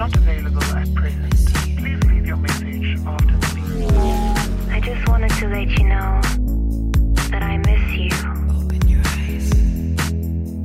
not 0.00 0.16
available 0.16 0.62
at 0.62 0.94
present. 0.94 1.34
Please 1.78 2.00
leave 2.08 2.26
your 2.26 2.36
message 2.36 2.98
after 3.06 3.34
the 3.40 3.48
beep. 3.54 4.76
I 4.76 4.80
just 4.80 5.08
wanted 5.08 5.30
to 5.40 5.46
let 5.48 5.68
you 5.78 5.84
know 5.88 6.20
that 7.30 7.42
I 7.42 7.58
miss 7.58 7.98
you. 7.98 8.10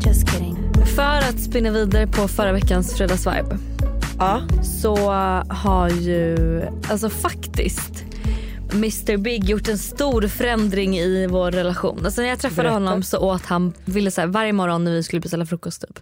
Just 0.06 0.30
kidding. 0.30 0.58
För 0.96 1.18
att 1.30 1.40
spinna 1.40 1.72
vidare 1.72 2.08
på 2.08 2.28
förra 2.28 2.52
veckans 2.52 2.94
fredagsvibe 2.94 3.58
Ja. 4.20 4.42
så 4.64 4.96
har 5.50 5.90
ju 5.90 6.38
alltså 6.90 7.10
faktiskt 7.10 8.04
Mr 8.74 9.18
Big 9.18 9.44
gjort 9.50 9.68
en 9.68 9.78
stor 9.78 10.28
förändring 10.28 10.98
i 10.98 11.28
vår 11.28 11.52
relation. 11.52 12.06
Alltså 12.06 12.22
när 12.22 12.30
jag 12.30 12.40
träffade 12.40 12.62
Berätta. 12.62 12.74
honom 12.74 13.04
så 13.04 13.18
åt 13.18 13.46
han, 13.46 13.74
ville 13.86 14.12
så 14.12 14.22
här, 14.22 14.28
varje 14.28 14.54
morgon 14.54 14.84
när 14.84 14.92
vi 14.92 15.04
skulle 15.04 15.20
beställa 15.20 15.46
frukost 15.46 15.82
typ. 15.82 16.00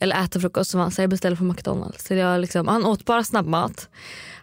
Eller 0.00 0.24
äta 0.24 0.40
frukost 0.40 0.70
så 0.70 0.78
var 0.78 0.82
han 0.82 0.90
så 0.90 1.02
jag 1.02 1.10
beställde 1.10 1.36
från 1.36 1.48
McDonalds. 1.48 2.04
Så 2.04 2.14
jag 2.14 2.40
liksom, 2.40 2.68
han 2.68 2.84
åt 2.84 3.04
bara 3.04 3.24
snabbmat. 3.24 3.88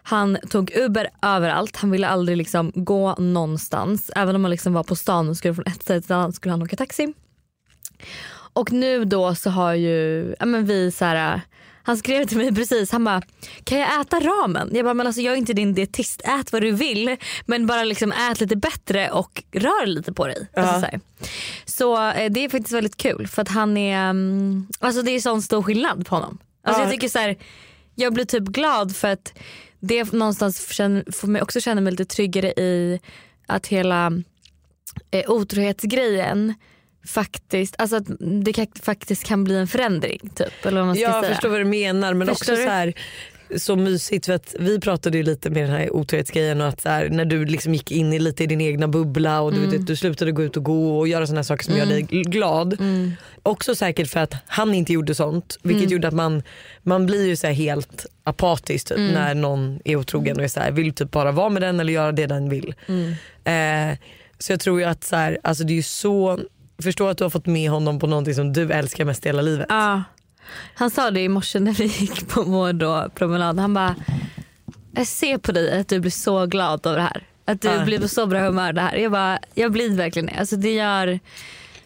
Han 0.02 0.38
tog 0.50 0.70
Uber 0.76 1.08
överallt. 1.22 1.76
Han 1.76 1.90
ville 1.90 2.08
aldrig 2.08 2.38
liksom 2.38 2.72
gå 2.74 3.14
någonstans. 3.14 4.10
Även 4.16 4.36
om 4.36 4.44
han 4.44 4.50
liksom 4.50 4.72
var 4.72 4.82
på 4.82 4.96
stan 4.96 5.28
och 5.28 5.36
skulle 5.36 5.54
från 5.54 5.66
ett 5.66 5.82
ställe 5.82 6.00
till 6.00 6.12
ett 6.12 6.16
annat 6.16 6.34
skulle 6.34 6.52
han 6.52 6.62
åka 6.62 6.76
taxi. 6.76 7.14
Och 8.52 8.72
nu 8.72 9.04
då 9.04 9.34
så 9.34 9.50
har 9.50 9.74
ju 9.74 10.34
ja, 10.38 10.46
men 10.46 10.64
vi 10.64 10.90
så 10.90 11.04
här. 11.04 11.40
Han 11.88 11.96
skrev 11.96 12.26
till 12.26 12.36
mig 12.36 12.54
precis, 12.54 12.92
han 12.92 13.04
bara 13.04 13.22
kan 13.64 13.78
jag 13.78 14.00
äta 14.00 14.20
ramen? 14.20 14.70
Jag 14.72 14.84
bara 14.84 14.94
men 14.94 15.06
alltså 15.06 15.22
jag 15.22 15.34
är 15.34 15.38
inte 15.38 15.52
din 15.52 15.74
dietist, 15.74 16.20
ät 16.24 16.52
vad 16.52 16.62
du 16.62 16.70
vill 16.70 17.16
men 17.46 17.66
bara 17.66 17.84
liksom 17.84 18.12
ät 18.12 18.40
lite 18.40 18.56
bättre 18.56 19.10
och 19.10 19.42
rör 19.52 19.86
lite 19.86 20.12
på 20.12 20.26
dig. 20.26 20.48
Alltså, 20.56 20.80
så 20.80 20.86
här. 20.86 21.00
så 21.64 22.10
eh, 22.10 22.30
det 22.30 22.44
är 22.44 22.48
faktiskt 22.48 22.72
väldigt 22.74 22.96
kul 22.96 23.26
för 23.26 23.42
att 23.42 23.48
han 23.48 23.76
är, 23.76 24.10
mm, 24.10 24.66
alltså 24.78 25.02
det 25.02 25.10
är 25.10 25.20
sån 25.20 25.42
stor 25.42 25.62
skillnad 25.62 26.06
på 26.06 26.14
honom. 26.14 26.38
Alltså 26.62 26.80
Ja. 26.82 26.84
jag 26.84 26.92
tycker 26.92 27.08
så 27.08 27.18
här, 27.18 27.36
jag 27.94 28.14
blir 28.14 28.24
typ 28.24 28.44
glad 28.44 28.96
för 28.96 29.08
att 29.08 29.38
det 29.80 30.12
någonstans 30.12 30.60
får 31.12 31.26
mig 31.26 31.42
också 31.42 31.60
känna 31.60 31.80
mig 31.80 31.90
lite 31.90 32.04
tryggare 32.04 32.48
i 32.48 33.00
att 33.46 33.66
hela 33.66 34.12
eh, 35.10 35.30
otrohetsgrejen 35.30 36.54
faktiskt, 37.08 37.74
alltså 37.78 37.96
att 37.96 38.04
det 38.44 38.52
kan, 38.52 38.66
faktiskt 38.82 39.24
kan 39.24 39.44
bli 39.44 39.56
en 39.56 39.68
förändring 39.68 40.30
typ. 40.34 40.66
Eller 40.66 40.78
vad 40.80 40.86
man 40.86 40.96
ska 40.96 41.02
Jag 41.04 41.22
säga. 41.24 41.34
förstår 41.34 41.48
vad 41.48 41.60
du 41.60 41.64
menar 41.64 42.14
men 42.14 42.28
Förstår 42.28 42.52
också 42.52 42.56
du? 42.56 42.62
så 42.64 42.70
här 42.70 42.92
så 43.56 43.76
mysigt 43.76 44.26
för 44.26 44.32
att 44.32 44.54
vi 44.60 44.80
pratade 44.80 45.16
ju 45.18 45.22
lite 45.24 45.50
med 45.50 45.62
den 45.62 45.70
här 45.70 45.90
otrohetsgrejen 45.94 46.60
och 46.60 46.68
att 46.68 46.80
så 46.80 46.88
här, 46.88 47.08
när 47.08 47.24
du 47.24 47.44
liksom 47.44 47.74
gick 47.74 47.92
in 47.92 48.12
i 48.12 48.18
lite 48.18 48.44
i 48.44 48.46
din 48.46 48.60
egna 48.60 48.88
bubbla 48.88 49.40
och 49.40 49.52
du, 49.52 49.64
Mm. 49.64 49.84
du 49.84 49.96
slutade 49.96 50.32
gå 50.32 50.42
ut 50.42 50.56
och 50.56 50.62
gå 50.64 50.98
och 50.98 51.08
göra 51.08 51.26
sådana 51.26 51.44
saker 51.44 51.64
som 51.64 51.76
gör 51.76 51.86
dig 51.86 52.02
glad. 52.02 52.80
Mm. 52.80 53.12
Också 53.42 53.74
säkert 53.74 54.08
för 54.08 54.20
att 54.20 54.34
han 54.46 54.74
inte 54.74 54.92
gjorde 54.92 55.14
sånt 55.14 55.58
vilket 55.62 55.90
gjorde 55.90 56.08
att 56.08 56.14
man, 56.14 56.42
man 56.82 57.06
blir 57.06 57.26
ju 57.26 57.36
så 57.36 57.46
helt 57.46 58.06
apatisk 58.24 58.88
typ, 58.88 58.98
Mm. 58.98 59.12
när 59.12 59.34
någon 59.34 59.80
är 59.84 59.96
otrogen 59.96 60.36
och 60.36 60.44
är 60.44 60.48
så 60.48 60.60
här, 60.60 60.70
vill 60.70 60.92
typ 60.94 61.10
bara 61.10 61.32
vara 61.32 61.48
med 61.48 61.62
den 61.62 61.80
eller 61.80 61.92
göra 61.92 62.12
det 62.12 62.26
den 62.26 62.48
vill. 62.48 62.74
Mm. 62.86 63.92
Eh, 63.92 63.98
så 64.38 64.52
jag 64.52 64.60
tror 64.60 64.80
ju 64.80 64.86
att 64.86 65.04
så 65.04 65.16
här, 65.16 65.38
alltså 65.42 65.64
det 65.64 65.72
är 65.72 65.76
ju 65.76 65.82
så, 65.82 66.40
förstå 66.82 67.08
att 67.08 67.18
du 67.18 67.24
har 67.24 67.30
fått 67.30 67.46
med 67.46 67.70
honom 67.70 67.98
på 67.98 68.06
någonting 68.06 68.34
som 68.34 68.52
du 68.52 68.72
älskar 68.72 69.04
mest 69.04 69.26
i 69.26 69.28
hela 69.28 69.42
livet. 69.42 69.66
Ja. 69.68 70.02
Han 70.74 70.90
sa 70.90 71.10
det 71.10 71.20
i 71.20 71.28
morse 71.28 71.60
när 71.60 71.72
vi 71.72 71.84
gick 71.84 72.28
på 72.28 72.42
vår 72.42 72.72
då 72.72 73.08
promenad. 73.14 73.58
Han 73.58 73.74
bara, 73.74 73.94
jag 74.94 75.06
ser 75.06 75.38
på 75.38 75.52
dig 75.52 75.80
att 75.80 75.88
du 75.88 76.00
blir 76.00 76.10
så 76.10 76.46
glad 76.46 76.86
av 76.86 76.94
det 76.94 77.02
här. 77.02 77.26
Att 77.44 77.60
du 77.62 77.68
Ja. 77.68 77.84
blir 77.84 77.98
på 78.00 78.08
så 78.08 78.26
bra 78.26 78.40
humör 78.40 78.72
det 78.72 78.80
här. 78.80 78.96
Jag 78.96 79.12
bara, 79.12 79.38
jag 79.54 79.72
blir 79.72 79.90
verkligen 79.96 80.26
det. 80.26 80.32
Alltså 80.38 80.56
det 80.56 80.74
gör, 80.74 81.18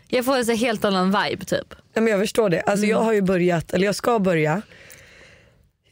jag 0.08 0.24
får 0.24 0.36
en 0.36 0.46
så 0.46 0.52
helt 0.52 0.84
annan 0.84 1.06
vibe 1.06 1.44
typ. 1.44 1.74
Ja, 1.94 2.00
men 2.00 2.06
jag 2.10 2.20
förstår 2.20 2.50
det. 2.50 2.60
Alltså, 2.60 2.86
Jag 2.86 3.00
har 3.00 3.12
ju 3.12 3.22
börjat, 3.22 3.72
eller 3.72 3.86
jag 3.86 3.94
ska 3.94 4.18
börja. 4.18 4.62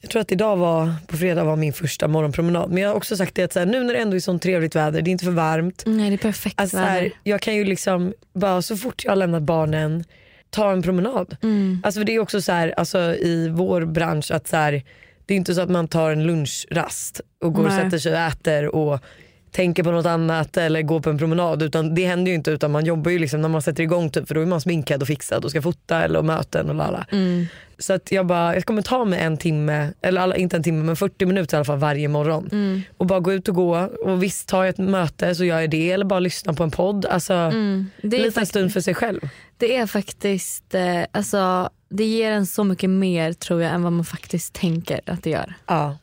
Jag 0.01 0.11
tror 0.11 0.23
att 0.23 0.33
idag 0.33 0.57
var, 0.57 0.95
på 1.07 1.17
fredag 1.17 1.45
var 1.45 1.57
min 1.57 1.73
första 1.73 2.09
morgonpromenad. 2.09 2.71
Men 2.71 2.83
jag 2.83 2.91
har 2.91 2.97
också 2.97 3.17
sagt 3.17 3.35
det 3.35 3.43
att 3.43 3.53
så 3.53 3.59
här, 3.59 3.67
nu 3.67 3.85
när 3.85 3.95
det 3.95 4.01
ändå 4.01 4.17
är 4.17 4.21
sånt 4.21 4.43
trevligt 4.43 4.77
väder, 4.77 5.03
det 5.03 5.11
är 5.11 5.13
inte 5.13 5.25
för 5.25 5.33
varmt. 5.33 5.83
Nej 5.87 6.11
det 6.11 6.17
är 6.17 6.19
perfekt 6.19 6.61
Alltså, 6.61 6.77
så 6.77 6.83
väder. 6.83 6.93
här, 7.01 7.11
jag 7.23 7.41
kan 7.41 7.55
ju 7.55 7.65
liksom 7.65 8.15
bara 8.33 8.63
så 8.63 8.77
fort 8.77 9.05
jag 9.05 9.13
har 9.13 9.17
lämnat 9.17 9.43
barnen 9.43 10.05
ta 10.51 10.73
en 10.73 10.83
promenad. 10.83 11.37
Mm. 11.43 11.83
Alltså, 11.85 12.05
det 12.05 12.15
är 12.15 12.19
också 12.19 12.43
så 12.43 12.53
här, 12.53 12.75
alltså, 12.77 12.99
i 13.15 13.49
vår 13.49 13.85
bransch 13.85 14.31
att 14.31 14.49
så 14.49 14.57
här, 14.57 14.83
det 15.27 15.35
är 15.35 15.39
inte 15.39 15.55
så 15.55 15.61
att 15.61 15.71
man 15.71 15.89
tar 15.89 16.11
en 16.11 16.27
lunchrast 16.27 17.21
och 17.43 17.53
går 17.55 17.65
och 17.65 17.71
Nej. 17.71 17.85
sätter 17.85 17.99
sig 17.99 18.13
och 18.13 18.19
äter 18.19 18.75
och 18.75 19.01
tänker 19.51 19.83
på 19.83 19.91
något 19.91 20.07
annat 20.07 20.57
eller 20.57 20.83
går 20.83 21.01
på 21.01 21.11
en 21.11 21.19
promenad. 21.19 21.63
Utan 21.63 21.95
det 21.95 22.07
händer 22.07 22.31
ju 22.31 22.35
inte 22.35 22.51
utan 22.51 22.71
man 22.71 22.85
jobbar 22.85 23.11
ju 23.11 23.19
liksom 23.19 23.41
när 23.43 23.49
man 23.49 23.63
sätter 23.63 23.83
igång 23.83 24.11
typ, 24.11 24.29
för 24.29 24.35
då 24.35 24.41
är 24.41 24.47
man 24.47 24.61
sminkad 24.61 25.03
och 25.03 25.09
fixad 25.09 25.45
och 25.45 25.51
ska 25.51 25.63
fota 25.63 26.03
eller 26.03 26.19
och 26.19 26.25
möten 26.25 26.69
och 26.69 26.75
lala. 26.75 27.07
Mm. 27.13 27.47
Så 27.79 27.93
att 27.93 28.13
jag 28.13 28.27
bara, 28.27 28.55
jag 28.55 28.65
kommer 28.65 28.83
ta 28.83 29.05
mig 29.05 29.21
en 29.21 29.37
timme, 29.37 29.89
eller 30.03 30.37
inte 30.37 30.57
en 30.57 30.63
timme 30.63 30.85
men 30.85 30.97
40 30.97 31.27
minuter 31.27 31.57
i 31.57 31.59
alla 31.59 31.65
fall 31.65 31.79
varje 31.79 32.09
morgon. 32.09 32.49
Mm. 32.53 32.83
Och 32.97 33.07
bara 33.07 33.21
gå 33.21 33.33
ut 33.33 33.49
och 33.49 33.55
gå 33.55 33.77
och 34.05 34.23
visst 34.23 34.49
tar 34.49 34.65
jag 34.65 34.69
ett 34.69 34.79
möte 34.79 35.35
så 35.35 35.45
gör 35.45 35.61
jag 35.61 35.71
det 35.71 35.91
eller 35.93 36.05
bara 36.05 36.21
lyssna 36.21 36.55
på 36.55 36.63
en 36.63 36.71
podd. 36.71 37.07
Alltså 37.07 37.33
Mm. 37.35 37.87
Det, 38.03 38.07
en 38.17 38.23
är 38.23 38.27
liten 38.27 38.33
fakt- 38.43 38.49
stund 38.49 38.73
för 38.73 38.81
sig 38.81 38.95
själv. 38.95 39.21
det 39.59 39.77
är 39.77 39.87
faktiskt, 39.87 40.75
eh, 40.75 41.03
alltså 41.13 41.71
det 41.91 42.05
ger 42.05 42.31
en 42.33 42.47
så 42.47 42.65
mycket 42.65 42.91
mer 42.91 43.33
tror 43.33 43.63
jag 43.63 43.73
än 43.75 43.83
vad 43.83 43.93
man 43.93 44.05
faktiskt 44.05 44.53
tänker 44.55 45.01
att 45.07 45.23
det 45.23 45.31
gör. 45.31 45.55
Ja. 45.67 45.97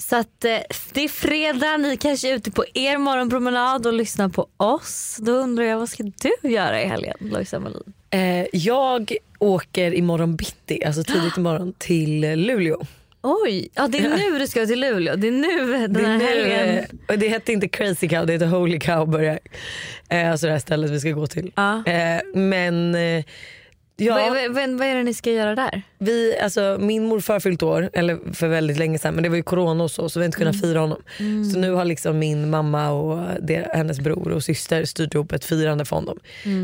Så 0.00 0.16
att 0.16 0.44
eh, 0.44 0.58
det 0.92 1.04
är 1.04 1.08
fredag, 1.08 1.76
ni 1.76 1.96
kanske 1.96 2.30
är 2.30 2.34
ute 2.34 2.50
på 2.50 2.64
er 2.74 2.98
morgonpromenad 2.98 3.86
och 3.86 3.92
lyssnar 3.92 4.28
på 4.28 4.46
oss. 4.56 5.16
Då 5.20 5.32
undrar 5.32 5.64
jag 5.64 5.78
vad 5.78 5.88
ska 5.88 6.02
du 6.42 6.50
göra 6.50 6.82
i 6.82 6.86
helgen 6.86 7.16
Lojsa 7.20 7.58
Melin? 7.60 7.92
Eh, 8.10 8.46
jag 8.52 9.12
åker 9.38 9.94
imorgon 9.94 10.36
bitti, 10.36 10.84
alltså 10.84 11.04
tidigt 11.04 11.36
imorgon 11.36 11.72
till 11.78 12.20
Luleå. 12.20 12.86
Oj, 13.22 13.68
ja, 13.74 13.88
det 13.88 13.98
är 13.98 14.08
nu 14.16 14.38
du 14.38 14.46
ska 14.46 14.66
till 14.66 14.80
Luleå. 14.80 15.16
Det 15.16 15.28
är 15.28 15.32
nu 15.32 15.72
den 15.72 15.92
Det, 15.92 16.00
är 16.00 16.04
här 16.06 16.18
nu, 16.18 16.48
helgen. 16.50 16.98
och 17.08 17.18
det 17.18 17.28
hette 17.28 17.52
inte 17.52 17.68
Crazy 17.68 18.08
Cow, 18.08 18.26
det 18.26 18.32
heter 18.32 18.46
Holy 18.46 18.78
Cow 18.78 19.08
börjar. 19.08 19.38
Eh, 20.08 20.30
alltså 20.30 20.46
det 20.46 20.52
här 20.52 20.58
stället 20.60 20.90
vi 20.90 21.00
ska 21.00 21.10
gå 21.10 21.26
till. 21.26 21.52
Ja. 21.54 21.84
Eh, 21.86 22.20
men 22.34 22.94
ja, 24.00 24.14
Vad, 24.14 24.54
vad, 24.54 24.70
vad, 24.78 24.88
är 24.88 24.94
det 24.94 25.02
ni 25.02 25.14
ska 25.14 25.30
göra 25.30 25.54
där? 25.54 25.82
vi, 25.98 26.38
alltså, 26.38 26.76
min 26.80 27.04
morfar 27.04 27.40
fyllt 27.40 27.62
år, 27.62 27.90
eller 27.92 28.34
för 28.34 28.48
väldigt 28.48 28.78
länge 28.78 28.98
sedan 28.98 29.14
men 29.14 29.22
det 29.22 29.28
var 29.28 29.36
ju 29.36 29.42
corona 29.42 29.84
och 29.84 29.90
så 29.90 30.08
så 30.08 30.20
vi 30.20 30.24
har 30.24 30.26
inte 30.26 30.38
kunnat 30.38 30.60
fira 30.60 30.80
honom. 30.80 31.02
Så 31.52 31.58
nu 31.58 31.72
har 31.72 31.84
liksom 31.84 32.18
min 32.18 32.50
mamma 32.50 32.90
och 32.90 33.26
det, 33.42 33.70
hennes 33.72 34.00
bror 34.00 34.32
och 34.32 34.44
syster 34.44 34.84
styrt 34.84 35.14
ihop 35.14 35.32
ett 35.32 35.44
firande 35.44 35.84
för 35.84 35.96
honom. 35.96 36.18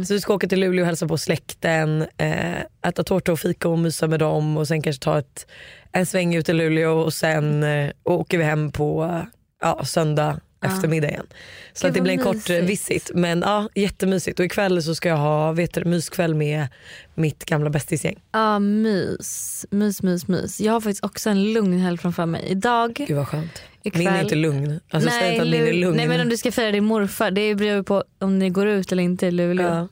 Så 0.06 0.14
vi 0.14 0.20
ska 0.20 0.34
åka 0.34 0.48
till 0.48 0.60
Luleå 0.60 0.82
och 0.82 0.86
hälsa 0.86 1.08
på 1.08 1.18
släkten, 1.18 2.06
eh, 2.16 2.60
äta 2.86 3.04
tårta 3.04 3.32
och 3.32 3.40
fika 3.40 3.68
och 3.68 3.78
mysa 3.78 4.06
med 4.06 4.18
dem 4.18 4.56
och 4.56 4.68
sen 4.68 4.82
kanske 4.82 5.02
ta 5.02 5.18
ett, 5.18 5.46
en 5.92 6.06
sväng 6.06 6.34
ut 6.34 6.48
i 6.48 6.52
Luleå 6.52 6.92
och 6.92 7.14
sen 7.14 7.62
eh, 7.62 7.90
åker 8.04 8.38
vi 8.38 8.44
hem 8.44 8.72
på 8.72 9.20
ja, 9.62 9.84
söndag 9.84 10.40
eftermiddag 10.64 11.08
igen. 11.08 11.26
Så 11.72 11.86
Gud, 11.86 11.88
att 11.88 11.94
det 11.94 12.00
blir 12.00 12.12
en 12.12 12.18
kort 12.18 12.50
eh, 12.50 12.62
mysigt. 12.62 12.70
visit 12.70 13.10
men 13.14 13.40
ja, 13.40 13.68
jättemysigt. 13.74 14.38
Och 14.38 14.44
ikväll 14.46 14.82
så 14.82 14.94
ska 14.94 15.08
jag 15.08 15.16
ha 15.16 15.52
vet 15.52 15.74
du, 15.74 15.84
myskväll 15.84 16.34
med 16.34 16.66
mitt 17.14 17.44
gamla 17.44 17.70
bästisgäng. 17.70 18.16
Ja, 18.32 18.58
mys. 18.58 19.66
Mys, 19.70 20.02
mys, 20.02 20.28
mys. 20.28 20.60
Jag 20.60 20.72
har 20.72 20.80
faktiskt 20.80 21.04
också 21.04 21.30
en 21.30 21.52
lugn 21.52 21.78
helg 21.80 21.98
framför 21.98 22.26
mig. 22.26 22.44
Idag, 22.48 22.94
Gud 22.94 23.16
vad 23.16 23.28
skönt. 23.28 23.62
ikväll. 23.82 24.04
Min 24.04 24.12
är 24.14 24.22
inte 24.22 24.34
lugn. 24.34 24.80
Alltså 24.90 25.10
säg 25.10 25.30
inte 25.30 25.42
att 25.42 25.48
min 25.48 25.62
är 25.62 25.66
Lu- 25.72 25.80
lugn. 25.80 25.96
Nej 25.96 26.08
men 26.08 26.20
om 26.20 26.28
du 26.28 26.36
ska 26.36 26.52
fira 26.52 26.70
din 26.72 26.84
morfar, 26.84 27.30
det 27.30 27.54
beror 27.54 27.82
på 27.82 28.04
om 28.18 28.38
ni 28.38 28.50
går 28.50 28.66
ut 28.66 28.92
eller 28.92 29.02
inte 29.02 29.26
i 29.26 29.30
Luleå. 29.30 29.66
ja. 29.66 29.88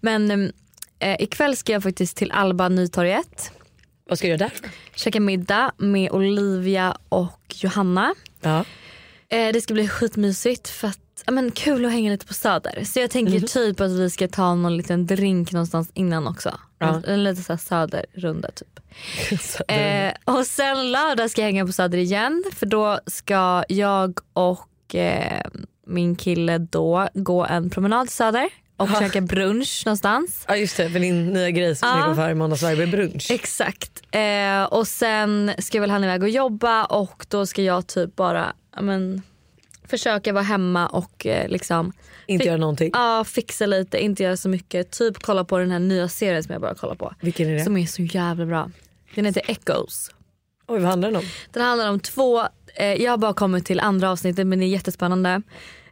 Men 0.00 0.52
eh, 0.98 1.16
ikväll 1.22 1.56
ska 1.56 1.72
jag 1.72 1.82
faktiskt 1.82 2.16
till 2.16 2.30
Alba 2.32 2.68
Nytorget. 2.68 3.52
Vad 4.08 4.18
ska 4.18 4.26
du 4.26 4.30
göra 4.30 4.38
där? 4.38 4.52
Käka 4.94 5.20
middag 5.20 5.72
med 5.76 6.10
Olivia 6.10 6.96
och 7.08 7.40
Johanna. 7.54 8.14
Ja. 8.40 8.64
Eh, 9.32 9.52
det 9.52 9.60
ska 9.60 9.74
bli 9.74 9.88
skitmysigt 9.88 10.68
för 10.68 10.88
att 10.88 10.98
ja, 11.26 11.32
men 11.32 11.50
kul 11.50 11.84
att 11.84 11.92
hänga 11.92 12.10
lite 12.10 12.26
på 12.26 12.34
Söder. 12.34 12.84
Så 12.84 12.98
jag 13.00 13.10
tänker 13.10 13.32
Mhm. 13.32 13.42
typ 13.46 13.80
att 13.80 13.90
vi 13.90 14.10
ska 14.10 14.28
ta 14.28 14.54
någon 14.54 14.76
liten 14.76 15.06
drink 15.06 15.52
någonstans 15.52 15.90
innan 15.94 16.26
också. 16.28 16.58
Ja. 16.78 16.86
En, 16.88 17.04
en 17.04 17.24
lite 17.24 17.42
så 17.42 17.52
här 17.52 17.58
Söderrunda 17.58 18.50
typ. 18.50 18.80
Eh, 19.68 20.12
och 20.24 20.46
sen 20.46 20.92
lördag 20.92 21.30
ska 21.30 21.40
jag 21.40 21.46
hänga 21.46 21.66
på 21.66 21.72
Söder 21.72 21.98
igen 21.98 22.44
för 22.54 22.66
då 22.66 22.98
ska 23.06 23.64
jag 23.68 24.18
och 24.32 24.94
eh, 24.94 25.46
min 25.86 26.16
kille 26.16 26.58
då 26.58 27.08
gå 27.14 27.44
en 27.46 27.70
promenad 27.70 28.10
söder 28.10 28.48
och 28.82 28.88
Ja. 28.94 29.00
käka 29.00 29.20
brunch 29.20 29.82
någonstans. 29.86 30.44
Ja 30.48 30.56
just 30.56 30.76
det, 30.76 30.90
för 30.90 30.98
din 31.00 31.32
nya 31.32 31.50
grej 31.50 31.76
som 31.76 31.88
Ja. 31.88 32.08
ni 32.10 32.14
för 32.16 32.30
i 32.30 32.34
måndagsvibe 32.34 32.82
är 32.82 32.86
brunch. 32.86 33.30
Exakt. 33.30 34.02
Eh, 34.10 34.62
och 34.64 34.88
sen 34.88 35.52
ska 35.58 35.80
väl 35.80 35.90
han 35.90 36.04
iväg 36.04 36.22
och 36.22 36.28
jobba 36.28 36.84
och 36.84 37.26
då 37.28 37.46
ska 37.46 37.62
jag 37.62 37.86
typ 37.86 38.16
bara 38.16 38.52
men, 38.80 39.22
försöka 39.88 40.32
vara 40.32 40.44
hemma 40.44 40.86
och 40.86 41.26
eh, 41.26 41.48
liksom 41.48 41.92
Inte 42.26 42.46
göra 42.46 42.56
någonting. 42.56 42.90
ja, 42.92 43.24
fixa 43.24 43.66
lite, 43.66 43.98
inte 44.04 44.22
göra 44.22 44.36
så 44.36 44.48
mycket. 44.48 44.90
Typ 44.90 45.22
kolla 45.22 45.44
på 45.44 45.58
den 45.58 45.70
här 45.70 45.78
nya 45.78 46.08
serien 46.08 46.42
som 46.42 46.52
jag 46.52 46.60
bara 46.60 46.74
kollar 46.74 46.94
på. 46.94 47.14
Vilken 47.20 47.48
är 47.48 47.54
det? 47.54 47.64
Som 47.64 47.76
är 47.76 47.86
så 47.86 48.02
jävla 48.02 48.46
bra. 48.46 48.70
Den 49.14 49.24
heter 49.24 49.42
Echoes. 49.48 50.10
Oj 50.66 50.78
vad 50.80 50.88
handlar 50.90 51.08
den 51.10 51.16
om? 51.16 51.24
Den 51.50 51.62
handlar 51.62 51.90
om 51.90 52.00
två, 52.00 52.40
eh, 52.74 52.86
jag 53.02 53.10
har 53.10 53.18
bara 53.18 53.34
kommit 53.34 53.66
till 53.66 53.80
andra 53.80 54.10
avsnittet 54.10 54.46
men 54.46 54.58
det 54.58 54.64
är 54.64 54.68
jättespännande. 54.68 55.42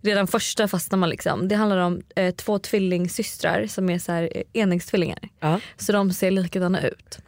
Redan 0.02 0.26
första 0.26 0.68
fastnar 0.68 0.98
man 0.98 1.08
liksom. 1.10 1.48
Det 1.48 1.54
handlar 1.54 1.76
om 1.78 2.02
eh, 2.16 2.34
två 2.34 2.58
tvillingsystrar 2.58 3.66
som 3.66 3.90
är 3.90 3.98
så 3.98 4.12
här, 4.12 4.30
eh, 4.34 4.42
enäggstvillingar. 4.52 5.18
Ja. 5.40 5.60
Så 5.76 5.92
de 5.92 6.12
ser 6.12 6.30
likadana 6.30 6.80
ut. 6.82 7.18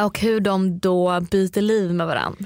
Och 0.00 0.18
hur 0.20 0.40
de 0.40 0.78
då 0.78 1.20
byter 1.20 1.60
liv 1.60 1.94
med 1.94 2.06
varandra. 2.06 2.44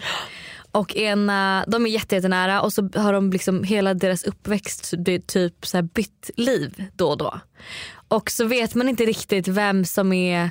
Och 0.73 0.97
ena, 0.97 1.65
de 1.69 1.87
är 1.87 1.91
jätte- 1.91 2.15
jättenära 2.15 2.63
och 2.63 2.73
så 2.73 2.91
har 2.95 3.13
de 3.13 3.31
liksom 3.33 3.65
hela 3.65 3.95
deras 3.95 4.25
uppväxt 4.25 4.95
typ 5.27 5.67
så 5.67 5.83
bytt 5.83 6.31
liv 6.37 6.85
då 6.97 7.09
och 7.09 7.19
då. 7.19 7.41
Och 8.09 8.31
så 8.31 8.45
vet 8.45 8.75
man 8.75 8.89
inte 8.89 9.05
riktigt 9.05 9.49
vem 9.49 9.85
som 9.85 10.13
är 10.13 10.51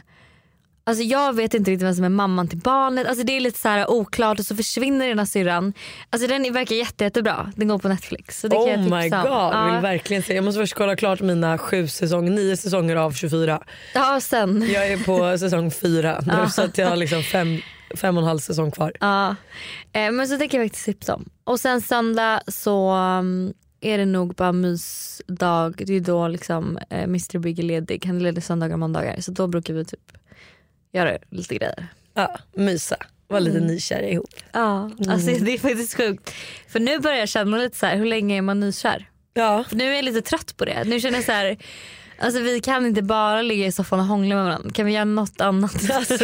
Alltså 0.89 1.03
jag 1.03 1.35
vet 1.35 1.53
inte 1.53 1.71
riktigt 1.71 1.85
vem 1.87 1.95
som 1.95 2.03
är 2.05 2.09
mamman 2.09 2.47
till 2.47 2.57
barnet. 2.57 3.07
Alltså 3.07 3.23
det 3.23 3.37
är 3.37 3.39
lite 3.39 3.59
så 3.59 3.69
här 3.69 3.89
oklart 3.91 4.39
och 4.39 4.45
så 4.45 4.55
försvinner 4.55 5.07
ena 5.07 5.25
syrran. 5.25 5.73
Alltså 6.09 6.27
den 6.27 6.53
verkar 6.53 6.75
jätte, 6.75 7.03
jättebra. 7.03 7.51
Den 7.55 7.67
går 7.67 7.77
på 7.79 7.87
Netflix. 7.87 8.39
Så 8.41 8.47
det 8.47 8.55
kan 8.55 8.63
Oh 8.63 8.69
jag 8.69 8.79
tipsa 8.83 8.95
my 8.97 9.09
god, 9.09 9.31
jag 9.31 9.65
vill 9.65 9.73
Ja. 9.75 9.79
verkligen 9.81 10.23
se. 10.23 10.33
Jag 10.35 10.43
måste 10.43 10.61
först 10.61 10.73
kolla 10.73 10.95
klart 10.95 11.21
mina 11.21 11.57
sju 11.57 11.87
säsonger, 11.87 12.31
nio 12.31 12.57
säsonger 12.57 12.95
av 12.95 13.11
24. 13.11 13.63
ja, 13.93 14.19
sen. 14.21 14.69
Jag 14.73 14.87
är 14.87 14.97
på 14.97 15.37
säsong 15.39 15.71
fyra 15.71 16.19
nu 16.25 16.49
så 16.49 16.61
att 16.61 16.77
jag 16.77 16.89
har 16.89 16.95
liksom 16.95 17.23
fem, 17.23 17.57
fem 17.95 18.17
och 18.17 18.23
en 18.23 18.27
halv 18.27 18.39
säsong 18.39 18.71
kvar. 18.71 18.91
Ja. 18.99 19.35
Eh, 19.93 20.11
men 20.11 20.27
så 20.27 20.37
tänker 20.37 20.57
jag 20.57 20.65
faktiskt 20.67 20.85
tipsa 20.85 21.15
om. 21.15 21.29
Och 21.43 21.59
sen 21.59 21.81
söndag 21.81 22.41
så 22.47 22.93
um, 22.95 23.53
är 23.81 23.97
det 23.97 24.05
nog 24.05 24.35
bara 24.35 24.51
mysdag. 24.51 25.73
Det 25.77 25.93
är 25.95 25.99
då 25.99 26.27
liksom 26.27 26.79
eh, 26.89 27.03
Mr 27.03 27.37
Big 27.39 27.59
är 27.59 27.63
ledig. 27.63 28.05
Han 28.05 28.15
är 28.15 28.21
ledig 28.21 28.43
söndagar 28.43 28.73
och 28.73 28.79
måndagar. 28.79 29.15
Så 29.21 29.31
då 29.31 29.47
brukar 29.47 29.73
vi 29.73 29.85
typ 29.85 29.99
göra 30.93 31.17
lite 31.29 31.55
grejer. 31.55 31.87
Ja, 32.13 32.35
mysa, 32.55 32.97
vara 33.27 33.39
lite 33.39 33.59
nykära 33.59 34.07
ihop. 34.07 34.29
Ja, 34.51 34.91
alltså 35.09 35.31
det 35.31 35.53
är 35.53 35.57
faktiskt 35.57 35.97
sjukt. 35.97 36.33
För 36.67 36.79
nu 36.79 36.99
börjar 36.99 37.17
jag 37.17 37.29
känna 37.29 37.57
lite 37.57 37.77
så 37.77 37.85
här, 37.85 37.95
hur 37.97 38.05
länge 38.05 38.37
är 38.37 38.41
man 38.41 38.59
nykär? 38.59 39.09
Ja, 39.33 39.63
För 39.69 39.75
nu 39.75 39.91
är 39.91 39.95
jag 39.95 40.05
lite 40.05 40.21
trött 40.21 40.57
på 40.57 40.65
det. 40.65 40.83
Nu 40.83 40.99
känner 40.99 41.17
jag 41.17 41.25
så 41.25 41.31
här, 41.31 41.57
alltså 42.19 42.39
vi 42.41 42.59
kan 42.59 42.85
inte 42.85 43.01
bara 43.01 43.41
ligga 43.41 43.65
i 43.65 43.71
soffan 43.71 43.99
och 43.99 44.05
hångla 44.05 44.35
med 44.35 44.43
varandra. 44.43 44.69
Kan 44.71 44.85
vi 44.85 44.91
göra 44.93 45.05
något 45.05 45.41
annat? 45.41 45.91
Alltså, 45.91 46.13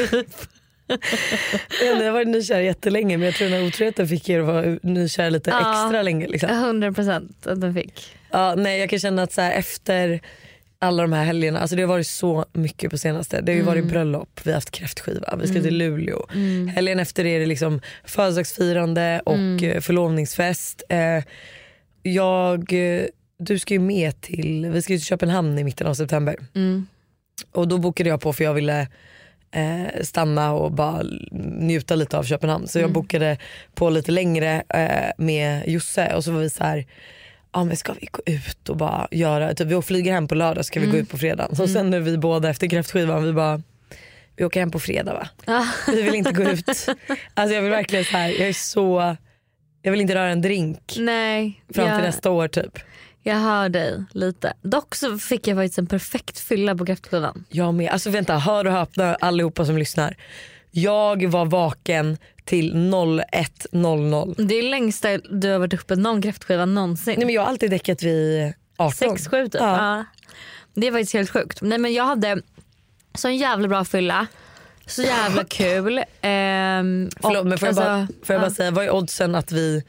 jag 1.86 1.96
har 1.96 2.12
varit 2.12 2.28
nykär 2.28 2.60
jättelänge 2.60 3.18
men 3.18 3.26
jag 3.26 3.36
tror 3.36 3.50
den 3.50 3.60
här 3.60 3.68
otroheten 3.68 4.08
fick 4.08 4.30
er 4.30 4.40
att 4.40 4.46
vara 4.46 4.78
nykär 4.84 5.30
lite 5.30 5.50
Ja. 5.50 5.84
extra 5.86 6.02
länge. 6.02 6.28
Liksom. 6.28 6.50
100 6.50 6.94
procent 6.94 7.48
att 7.48 7.62
den 7.62 7.74
fick. 7.74 8.16
Ja, 8.32 8.56
nej, 8.56 8.80
jag 8.80 8.90
kan 8.90 9.00
känna 9.00 9.24
att 9.24 9.34
så 9.34 9.42
här, 9.42 9.52
efter 9.52 10.22
alla 10.86 11.02
de 11.02 11.14
här 11.14 11.26
helgerna, 11.26 11.60
alltså 11.60 11.76
det 11.76 11.82
har 11.82 11.88
varit 11.88 12.08
så 12.08 12.46
mycket 12.54 12.92
på 12.92 12.98
senaste. 12.98 13.42
Det 13.42 13.52
har 13.52 13.58
ju 13.58 13.64
varit 13.64 13.86
bröllop, 13.86 14.40
vi 14.44 14.52
har 14.52 14.56
haft 14.56 14.72
kräftskiva, 14.72 15.36
vi 15.42 15.48
ska 15.48 15.62
till 15.62 15.78
Luleå. 15.78 16.26
Helgen 16.76 17.00
efter 17.00 17.26
är 17.26 17.40
det 17.40 17.46
liksom 17.46 17.82
födelsedagsfirande 18.04 19.22
och 19.26 19.64
eh, 19.64 19.82
förlovningsfest. 19.82 20.84
Eh, 20.90 21.24
jag, 22.04 22.74
du 23.38 23.60
ska 23.60 23.74
ju 23.74 23.80
med 23.80 24.22
till, 24.22 24.70
vi 24.72 24.82
ska 24.82 24.94
ju 24.94 25.00
till 25.00 25.08
Köpenhamn 25.08 25.60
i 25.60 25.64
mitten 25.64 25.88
av 25.88 25.94
september. 25.94 26.36
Mm. 26.56 26.88
Och 27.52 27.68
då 27.68 27.78
bokade 27.78 28.10
jag 28.10 28.22
på 28.22 28.34
för 28.34 28.44
jag 28.44 28.54
ville 28.54 28.88
eh, 29.52 30.02
stanna 30.02 30.54
och 30.54 30.72
bara 30.72 31.04
njuta 31.60 31.96
lite 31.96 32.18
av 32.18 32.24
Köpenhamn. 32.24 32.68
Så 32.68 32.80
jag 32.80 32.92
bokade 32.92 33.38
på 33.74 33.90
lite 33.90 34.12
längre 34.12 34.64
eh, 34.70 35.12
med 35.26 35.68
Josse 35.68 36.14
och 36.16 36.24
så 36.24 36.32
var 36.32 36.40
vi 36.40 36.50
så 36.50 36.64
här 36.64 36.86
ja 37.56 37.64
men 37.64 37.78
ska 37.78 37.94
vi 37.94 38.08
gå 38.12 38.22
ut 38.26 38.70
och 38.70 38.78
bara 38.78 39.08
göra, 39.12 39.54
typ, 39.54 39.68
vi 39.68 39.82
flyger 39.82 40.14
hem 40.14 40.28
på 40.28 40.36
lördag 40.36 40.66
ska 40.66 40.80
vi 40.80 40.86
gå 40.86 40.98
ut 40.98 41.10
på 41.10 41.18
fredag. 41.18 41.56
Så 41.56 41.68
sen 41.68 41.90
nu 41.90 42.00
vi 42.00 42.18
båda 42.18 42.50
efter 42.50 42.68
kräftskivan 42.68 43.24
vi 43.24 43.34
bara 43.34 43.62
vi 44.36 44.46
åker 44.46 44.60
hem 44.60 44.72
på 44.72 44.80
fredag 44.80 45.14
va? 45.14 45.28
Ja. 45.46 45.68
Vi 45.88 46.02
vill 46.02 46.16
inte 46.16 46.32
gå 46.32 46.44
ut. 46.44 46.88
Alltså 47.34 47.56
jag 47.56 47.62
vill 47.62 47.72
verkligen 47.72 48.06
så 48.06 48.12
här, 48.12 48.30
jag 48.30 48.50
är 48.50 48.54
så, 48.54 49.16
jag 49.82 49.92
vill 49.92 50.02
inte 50.02 50.16
röra 50.16 50.30
en 50.30 50.42
drink 50.42 50.96
Nej, 51.00 51.64
fram 51.74 51.86
till 51.86 51.94
jag, 51.94 52.02
nästa 52.02 52.32
år 52.32 52.48
typ. 52.48 52.80
jag 53.24 53.36
hör 53.36 53.70
dig 53.70 54.04
lite. 54.12 54.54
Dock 54.62 54.96
så 54.96 55.18
fick 55.18 55.48
jag 55.48 55.58
faktiskt 55.58 55.78
en 55.78 55.88
perfekt 55.88 56.40
fylla 56.40 56.76
på 56.76 56.86
kräftskivan. 56.86 57.46
Jag 57.50 57.74
med. 57.74 57.90
Alltså 57.92 58.10
vänta, 58.10 58.38
hör 58.38 58.68
och 58.68 58.74
häpna 58.74 59.16
allihopa 59.16 59.66
som 59.66 59.78
lyssnar. 59.78 60.18
Jag 60.72 61.28
var 61.28 61.46
vaken 61.46 62.18
till 62.46 62.74
01.00. 62.74 64.36
Det 64.48 64.56
är 64.56 64.64
längsta 64.64 65.18
du 65.18 65.52
har 65.52 65.60
varit 65.60 65.74
uppe 65.74 65.96
någon 65.96 66.22
kräftskiva 66.22 66.66
någonsin. 66.66 67.14
Nej 67.18 67.26
men 67.26 67.36
jag 67.36 67.42
har 67.42 67.50
alltid 67.50 67.72
däckat 67.72 68.04
vid 68.04 68.54
18. 68.78 69.18
6-7 69.18 69.44
typ. 69.44 69.54
Ja. 69.54 69.98
Ja. 69.98 70.06
Det 70.74 70.88
är 70.88 70.92
faktiskt 70.92 71.14
helt 71.14 71.30
sjukt. 71.30 71.62
Nej, 71.62 71.78
men 71.78 71.94
jag 71.94 72.04
hade 72.04 72.42
sån 73.14 73.38
jävla 73.38 73.68
bra 73.68 73.86
fylla. 73.86 74.28
Så 74.86 75.02
jävla 75.02 75.44
kul. 75.50 76.04
Ehm, 76.22 77.10
Förlåt 77.22 77.46
men 77.48 77.58
får 77.58 77.68
jag, 77.68 77.76
bara, 77.76 77.94
alltså, 77.94 78.14
får 78.26 78.34
jag 78.34 78.42
bara 78.42 78.50
ja. 78.50 78.56
säga, 78.56 78.72
vad 78.72 78.86
är 78.86 78.94
oddsen 78.94 79.36
att 79.36 79.52
vi 79.52 79.84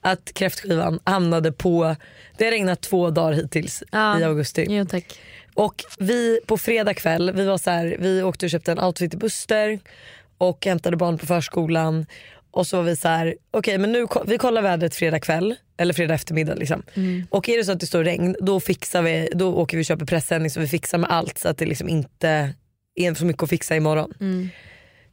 att 0.00 0.34
kräftskivan 0.34 1.00
hamnade 1.04 1.52
på, 1.52 1.96
det 2.36 2.44
har 2.44 2.50
regnat 2.50 2.80
två 2.80 3.10
dagar 3.10 3.32
hittills 3.32 3.82
Ja. 3.92 4.20
i 4.20 4.24
augusti. 4.24 4.66
Jo 4.68 4.84
tack. 4.84 5.20
Och 5.54 5.84
vi 5.98 6.40
på 6.46 6.58
fredag 6.58 6.94
kväll, 6.94 7.32
vi 7.34 7.44
var 7.46 7.58
så 7.58 7.70
här, 7.70 7.96
vi 8.00 8.22
åkte 8.22 8.46
och 8.46 8.50
köpte 8.50 8.72
en 8.72 8.80
outfit 8.80 9.10
till 9.10 9.18
Buster 9.20 9.78
och 10.38 10.66
hämtade 10.66 10.96
barn 10.96 11.18
på 11.18 11.26
förskolan. 11.26 12.06
Och 12.50 12.66
så 12.66 12.76
var 12.76 12.84
vi 12.84 12.96
så 12.96 13.08
här, 13.08 13.36
okej 13.50 13.78
men 13.78 13.92
nu 13.92 14.06
vi 14.26 14.38
kollar 14.38 14.62
vädret 14.62 14.94
fredag 14.94 15.20
kväll 15.20 15.54
eller 15.76 15.94
fredag 15.94 16.14
eftermiddag 16.14 16.54
liksom. 16.54 16.82
Och 17.30 17.48
är 17.48 17.58
det 17.58 17.64
så 17.64 17.72
att 17.72 17.80
det 17.80 17.86
står 17.86 18.04
regn 18.04 18.36
då 18.40 18.60
fixar 18.60 19.02
vi, 19.02 19.28
då 19.34 19.54
åker 19.54 19.76
vi 19.76 19.82
och 19.82 19.86
köper 19.86 20.06
pressändning 20.06 20.50
så 20.50 20.60
vi 20.60 20.68
fixar 20.68 20.98
med 20.98 21.10
allt 21.10 21.38
så 21.38 21.48
att 21.48 21.58
det 21.58 21.66
liksom 21.66 21.88
inte 21.88 22.54
är 22.94 23.14
så 23.14 23.24
mycket 23.24 23.42
att 23.42 23.50
fixa 23.50 23.76
imorgon. 23.76 24.14
Mm. 24.20 24.48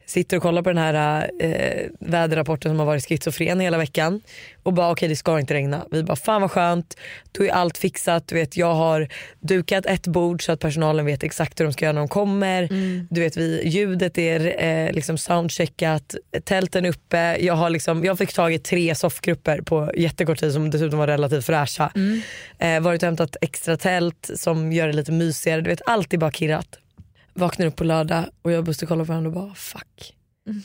Sitter 0.05 0.37
och 0.37 0.43
kollar 0.43 0.61
på 0.61 0.69
den 0.69 0.77
här 0.77 1.29
eh, 1.39 1.89
väderrapporten 1.99 2.71
som 2.71 2.79
har 2.79 2.85
varit 2.85 3.07
schizofren 3.07 3.59
hela 3.59 3.77
veckan 3.77 4.21
och 4.63 4.73
bara 4.73 4.91
okej 4.91 5.09
det 5.09 5.15
ska 5.15 5.39
inte 5.39 5.53
regna. 5.53 5.85
Vi 5.91 6.03
bara 6.03 6.15
fan 6.15 6.41
vad 6.41 6.51
skönt, 6.51 6.97
då 7.31 7.43
är 7.43 7.49
allt 7.49 7.77
fixat. 7.77 8.27
Du 8.27 8.35
vet, 8.35 8.57
jag 8.57 8.73
har 8.73 9.07
dukat 9.39 9.85
ett 9.85 10.07
bord 10.07 10.45
så 10.45 10.51
att 10.51 10.59
personalen 10.59 11.05
vet 11.05 11.23
exakt 11.23 11.59
hur 11.59 11.65
de 11.65 11.73
ska 11.73 11.85
göra 11.85 11.93
när 11.93 12.01
de 12.01 12.07
kommer. 12.07 12.67
Du 13.09 13.21
vet, 13.21 13.37
vi, 13.37 13.67
ljudet 13.67 14.17
är 14.17 14.63
eh, 14.63 14.91
liksom 14.91 15.17
soundcheckat, 15.17 16.15
tälten 16.43 16.85
uppe. 16.85 17.37
Jag, 17.39 17.53
har 17.53 17.69
liksom, 17.69 18.03
jag 18.05 18.17
fick 18.17 18.33
tag 18.33 18.53
i 18.53 18.59
tre 18.59 18.95
soffgrupper 18.95 19.61
på 19.61 19.91
jättekort 19.97 20.39
tid 20.39 20.53
som 20.53 20.69
dessutom 20.69 20.99
var 20.99 21.07
relativt 21.07 21.45
fräscha. 21.45 21.91
Eh, 22.59 22.79
varit 22.79 23.03
och 23.03 23.07
hämtat 23.07 23.35
extra 23.41 23.77
tält 23.77 24.29
som 24.35 24.71
gör 24.73 24.87
det 24.87 24.93
lite 24.93 25.11
mysigare. 25.11 25.61
Du 25.61 25.69
vet, 25.69 25.81
allt 25.85 26.13
är 26.13 26.17
bara 26.17 26.31
kirrat. 26.31 26.79
Vaknar 27.33 27.65
upp 27.65 27.75
på 27.75 27.83
lördag 27.83 28.25
och 28.41 28.51
jag 28.51 28.57
och 28.57 28.63
Buster 28.63 28.85
kollar 28.85 29.05
på 29.05 29.09
varandra 29.09 29.27
och 29.27 29.33
bara 29.33 29.55
fuck. 29.55 30.15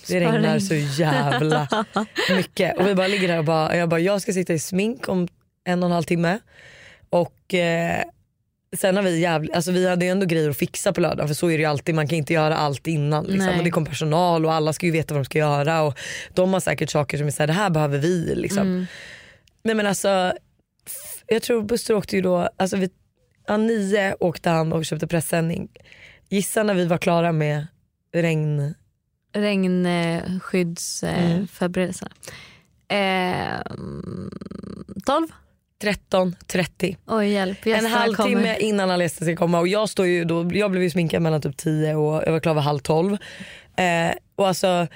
Det 0.07 0.21
regnar 0.21 0.41
regn. 0.41 0.61
så 0.61 0.75
jävla 0.75 1.69
mycket. 2.37 2.79
Och 2.79 2.87
vi 2.87 2.95
bara 2.95 3.07
ligger 3.07 3.29
där 3.29 3.39
och 3.39 3.45
bara, 3.45 3.77
jag 3.77 3.89
bara 3.89 4.01
jag 4.01 4.23
ska 4.23 4.33
sitta 4.33 4.53
i 4.53 4.59
smink 4.59 5.09
om 5.09 5.29
en 5.65 5.83
och 5.83 5.89
en 5.89 5.93
halv 5.93 6.05
timme. 6.05 6.39
Och 7.11 7.55
eh, 7.55 8.03
sen 8.77 8.97
har 8.97 9.03
vi 9.03 9.21
jävligt, 9.21 9.55
alltså 9.55 9.73
vi 9.73 9.89
hade 9.89 10.05
ju 10.05 10.11
ändå 10.11 10.27
grejer 10.27 10.51
att 10.51 10.57
fixa 10.57 10.93
på 10.93 11.01
lördagen 11.01 11.29
för 11.29 11.35
så 11.35 11.47
är 11.47 11.53
det 11.53 11.63
ju 11.63 11.65
alltid, 11.65 11.95
man 11.95 12.09
kan 12.09 12.19
inte 12.19 12.33
göra 12.33 12.57
allt 12.57 12.87
innan. 12.87 13.25
Liksom. 13.25 13.59
Och 13.59 13.65
det 13.65 13.71
kom 13.71 13.85
personal 13.85 14.47
och 14.47 14.53
alla 14.53 14.73
ska 14.73 14.87
ju 14.87 14.93
veta 14.93 15.15
vad 15.15 15.21
de 15.21 15.25
ska 15.25 15.39
göra 15.39 15.83
och 15.83 15.99
de 16.35 16.53
har 16.53 16.61
säkert 16.61 16.91
saker 16.91 17.19
som 17.19 17.27
är 17.27 17.31
såhär, 17.31 17.47
det 17.47 17.53
här 17.53 17.71
behöver 17.71 17.99
vi. 17.99 18.35
Liksom. 18.35 18.63
Mm. 18.63 18.87
Nej 19.63 19.75
men 19.75 19.87
alltså, 19.87 20.33
jag 21.27 21.43
tror 21.43 21.63
Buster 21.63 21.95
åkte 21.95 22.17
ju 22.17 22.23
då, 22.23 22.49
alltså 22.57 22.77
vid 22.77 22.91
ja, 23.47 23.57
nio 23.57 24.15
åkte 24.21 24.51
han 24.51 24.73
och 24.73 24.87
köpte 24.87 25.07
pressändning. 25.07 25.69
Gissa 26.29 26.63
när 26.63 26.75
vi 26.75 26.87
var 26.87 26.99
klara 26.99 27.33
med 27.33 27.67
regn 28.13 28.75
Regnskyddsförberedelserna. 29.33 32.11
Eh, 32.89 33.61
12? 35.07 35.27
13.30. 35.83 36.97
Oj 37.07 37.29
hjälp. 37.29 37.67
En 37.67 37.87
halvtimme 37.87 38.33
kommer. 38.33 38.63
innan 38.63 39.01
gäster 39.01 39.25
ska 39.25 39.37
komma 39.37 39.59
och 39.59 39.69
jag 39.69 39.89
står 39.89 40.07
ju 40.07 40.25
då, 40.25 40.51
jag 40.53 40.71
blev 40.71 40.83
ju 40.83 40.91
sminkad 40.91 41.23
mellan 41.23 41.41
typ 41.41 41.57
10 41.57 41.95
och 41.95 42.23
jag 42.27 42.33
var 42.33 42.41
klar 42.41 42.55
vid 42.55 42.63
halv 42.63 42.79
12. 42.79 43.13
Eh, 43.77 44.11
och 44.37 44.49
alltså 44.49 44.87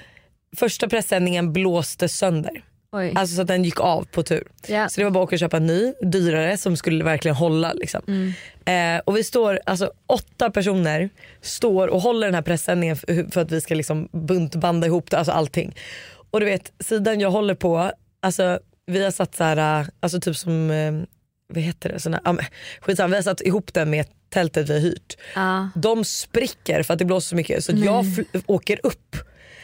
första 0.57 0.89
pressändningen 0.89 1.53
blåste 1.53 2.09
sönder. 2.09 2.63
Oj. 2.93 3.13
Alltså 3.15 3.35
så 3.35 3.41
att 3.41 3.47
den 3.47 3.63
gick 3.63 3.79
av 3.79 4.03
på 4.11 4.23
tur. 4.23 4.47
ja. 4.67 4.89
Så 4.89 5.01
det 5.01 5.03
var 5.03 5.11
bara 5.11 5.23
att 5.23 5.27
åka 5.27 5.35
och 5.35 5.39
köpa 5.39 5.57
en 5.57 5.67
ny, 5.67 5.93
dyrare 6.01 6.57
som 6.57 6.77
skulle 6.77 7.03
verkligen 7.03 7.35
hålla. 7.35 7.73
Liksom. 7.73 8.01
Mm. 8.07 8.33
Eh, 8.65 9.01
och 9.05 9.17
vi 9.17 9.23
står, 9.23 9.59
alltså 9.65 9.91
åtta 10.07 10.51
personer 10.51 11.09
står 11.41 11.87
och 11.87 12.01
håller 12.01 12.27
den 12.27 12.35
här 12.35 12.41
pressändningen 12.41 12.95
för, 12.95 13.31
för 13.31 13.41
att 13.41 13.51
vi 13.51 13.61
ska 13.61 13.75
liksom 13.75 14.09
buntbanda 14.11 14.87
ihop 14.87 15.11
det, 15.11 15.17
alltså 15.17 15.31
allting. 15.31 15.75
Och 16.31 16.39
du 16.39 16.45
vet 16.45 16.71
sidan 16.79 17.19
jag 17.19 17.31
håller 17.31 17.55
på, 17.55 17.91
alltså 18.19 18.59
vi 18.85 19.03
har 19.03 19.11
satt 19.11 19.35
så 19.35 19.43
här, 19.43 19.81
äh, 19.81 19.87
alltså 19.99 20.19
typ 20.19 20.35
som, 20.35 20.71
eh, 20.71 20.93
vad 21.47 21.63
heter 21.63 21.89
det, 21.89 21.99
såna, 21.99 22.21
ah, 22.23 22.35
skitsamma, 22.81 23.07
vi 23.07 23.15
har 23.15 23.21
satt 23.23 23.41
ihop 23.41 23.73
den 23.73 23.89
med 23.89 24.05
tältet 24.29 24.69
vi 24.69 24.73
har 24.73 24.79
hyrt. 24.79 25.17
Ja. 25.35 25.69
De 25.75 26.05
spricker 26.05 26.83
för 26.83 26.93
att 26.93 26.99
det 26.99 27.05
blåser 27.05 27.29
så 27.29 27.35
mycket 27.35 27.63
så 27.63 27.71
jag 27.75 28.05
åker 28.45 28.79
upp. 28.83 29.15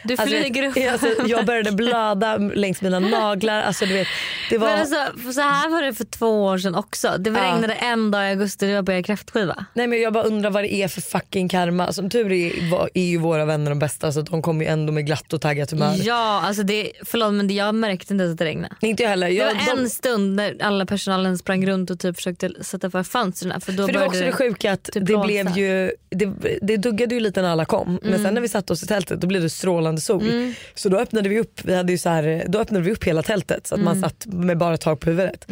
Du 0.04 0.14
Alltså, 0.14 0.26
flyger 0.26 0.68
upp. 0.68 0.92
Alltså, 0.92 1.06
jag 1.26 1.46
började 1.46 1.72
blöda 1.72 2.36
längs 2.38 2.82
mina 2.82 2.98
naglar. 3.00 3.62
Alltså, 3.62 3.86
du 3.86 3.92
vet, 3.94 4.06
det 4.50 4.58
var... 4.58 4.66
Men 4.68 4.80
alltså, 4.80 5.32
så 5.34 5.40
här 5.40 5.68
var 5.70 5.82
det 5.82 5.94
för 5.94 6.04
två 6.04 6.44
år 6.44 6.58
sedan 6.58 6.74
också. 6.74 7.14
Det 7.18 7.30
Ja. 7.30 7.36
regnade 7.54 7.74
en 7.74 8.10
dag 8.10 8.26
i 8.26 8.30
augusti 8.30 8.66
det 8.66 8.74
var 8.74 8.82
på 8.82 8.92
er 8.92 9.02
kräftskiva. 9.02 9.64
Nej 9.74 9.86
men 9.86 10.00
jag 10.00 10.12
bara 10.12 10.24
undrar 10.24 10.50
vad 10.50 10.64
det 10.64 10.74
är 10.74 10.88
för 10.88 11.00
fucking 11.00 11.48
karma. 11.48 11.92
Som 11.92 12.10
tur 12.10 12.32
är, 12.32 12.70
var- 12.70 12.90
är 12.94 13.02
ju 13.04 13.18
våra 13.18 13.44
vänner 13.44 13.70
de 13.70 13.78
bästa 13.78 14.12
så 14.12 14.20
de 14.22 14.42
kommer 14.42 14.64
ju 14.64 14.70
ändå 14.70 14.92
med 14.92 15.06
glatt 15.06 15.32
och 15.32 15.40
taggat 15.40 15.70
humör. 15.70 15.94
Ja, 16.02 16.40
alltså 16.44 16.62
det, 16.62 16.90
förlåt 17.06 17.32
men 17.34 17.48
det- 17.48 17.54
jag 17.54 17.74
märkte 17.74 18.12
inte 18.14 18.24
att 18.24 18.38
det 18.38 18.44
regnade. 18.44 18.74
Inte 18.80 19.02
jag 19.02 19.10
heller. 19.10 19.26
Det 19.28 19.32
Jag, 19.34 19.46
var 19.46 19.76
de, 19.76 19.80
en 19.82 19.90
stund 19.90 20.36
när 20.36 20.56
alla 20.62 20.86
personalen 20.86 21.38
sprang 21.38 21.66
runt 21.66 21.90
och 21.90 22.00
typ 22.00 22.16
försökte 22.16 22.50
sätta 22.64 22.90
för 22.90 23.02
fönstren. 23.02 23.60
För, 23.60 23.72
då 23.72 23.86
för 23.86 23.92
det 23.92 23.98
var 23.98 24.06
också 24.06 24.18
började 24.18 24.30
det 24.30 24.36
sjuka 24.36 24.72
att 24.72 24.84
typ 24.84 24.94
det 24.94 25.00
blåsa. 25.00 25.24
blev 25.26 25.56
ju, 25.58 25.92
det, 26.10 26.30
det 26.62 26.76
duggade 26.76 27.14
ju 27.14 27.20
lite 27.20 27.42
när 27.42 27.48
alla 27.48 27.64
kom. 27.64 27.98
Men 28.02 28.10
Mm. 28.12 28.24
sen 28.24 28.34
när 28.34 28.40
vi 28.40 28.48
satte 28.48 28.72
oss 28.72 28.82
i 28.82 28.86
tältet 28.86 29.20
då 29.20 29.26
blev 29.26 29.42
det 29.42 29.50
strålande 29.50 29.89
strålande 29.98 30.00
sol. 30.00 30.22
Mm. 30.40 30.54
Så 30.74 30.88
då 30.88 30.98
öppnade 30.98 31.28
vi 31.28 31.40
upp, 31.40 31.60
vi 31.64 31.74
hade 31.76 31.92
ju 31.92 31.98
så 31.98 32.08
här, 32.08 32.44
då 32.48 32.58
öppnade 32.58 32.84
vi 32.84 32.92
upp 32.92 33.04
hela 33.04 33.22
tältet 33.22 33.66
så 33.66 33.74
att 33.74 33.80
Mm. 33.80 33.84
man 34.00 34.00
satt 34.10 34.26
med 34.26 34.58
bara 34.58 34.76
tak 34.76 35.00
på 35.00 35.10
huvudet. 35.10 35.46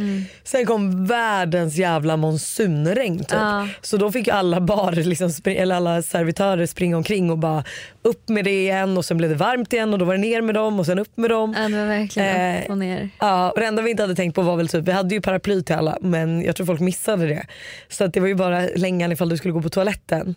Sen 0.45 0.67
kom 0.67 1.07
världens 1.07 1.77
jävla 1.77 2.17
monsunregn 2.17 3.19
typ. 3.19 3.29
Ja. 3.33 3.69
Så 3.83 3.97
då 3.97 4.13
fick 4.13 4.29
alla 4.29 4.61
bar, 4.61 4.93
liksom, 4.93 5.31
eller 5.45 5.75
alla 5.77 6.03
servitörer 6.03 6.67
springa 6.67 6.97
omkring 6.97 7.31
och 7.31 7.39
bara 7.39 7.65
upp 8.03 8.29
med 8.29 8.45
det 8.45 8.61
igen 8.61 8.97
och 8.99 9.05
sen 9.05 9.17
blev 9.17 9.31
det 9.31 9.37
varmt 9.37 9.73
igen 9.73 9.93
och 9.93 9.99
då 9.99 10.05
var 10.05 10.15
det 10.15 10.21
ner 10.21 10.43
med 10.43 10.55
dem 10.55 10.81
och 10.81 10.87
sen 10.87 10.99
upp 10.99 11.17
med 11.17 11.31
dem. 11.31 11.55
Ja, 11.59 11.69
det 11.69 11.77
var 11.77 11.87
verkligen 11.87 12.37
Eh, 12.57 12.63
upp 12.63 12.71
och 12.71 12.79
ner. 12.79 13.09
Ja, 13.21 13.51
och 13.51 13.61
det 13.61 13.67
enda 13.67 13.83
vi 13.83 13.91
inte 13.91 14.03
hade 14.03 14.15
tänkt 14.15 14.35
på 14.35 14.43
var 14.43 14.57
väl 14.57 14.69
typ, 14.69 14.85
vi 14.85 14.93
hade 14.93 15.15
ju 15.15 15.21
paraply 15.21 15.63
till 15.63 15.75
alla 15.75 15.99
men 16.01 16.43
jag 16.43 16.57
tror 16.57 16.67
folk 16.67 16.81
missade 16.81 17.27
det. 17.27 17.47
Så 17.89 18.05
att 18.05 18.13
det 18.15 18.21
var 18.21 18.29
ju 18.29 18.35
bara 18.35 18.61
längan 18.77 19.13
ifall 19.13 19.29
du 19.29 19.37
skulle 19.37 19.53
gå 19.53 19.63
på 19.63 19.69
toaletten. 19.69 20.35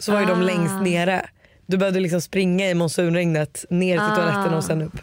Så 0.00 0.12
var 0.12 0.20
ju 0.20 0.26
de 0.26 0.40
Ah. 0.40 0.42
längst 0.44 0.74
nere. 0.82 1.26
Du 1.66 1.76
behövde 1.76 2.00
liksom 2.00 2.20
springa 2.20 2.70
i 2.70 2.74
monsunregnet 2.74 3.64
ner 3.70 3.94
till 3.94 4.00
Ah. 4.02 4.16
toaletten 4.16 4.54
och 4.54 4.64
sen 4.64 4.82
upp. 4.82 5.00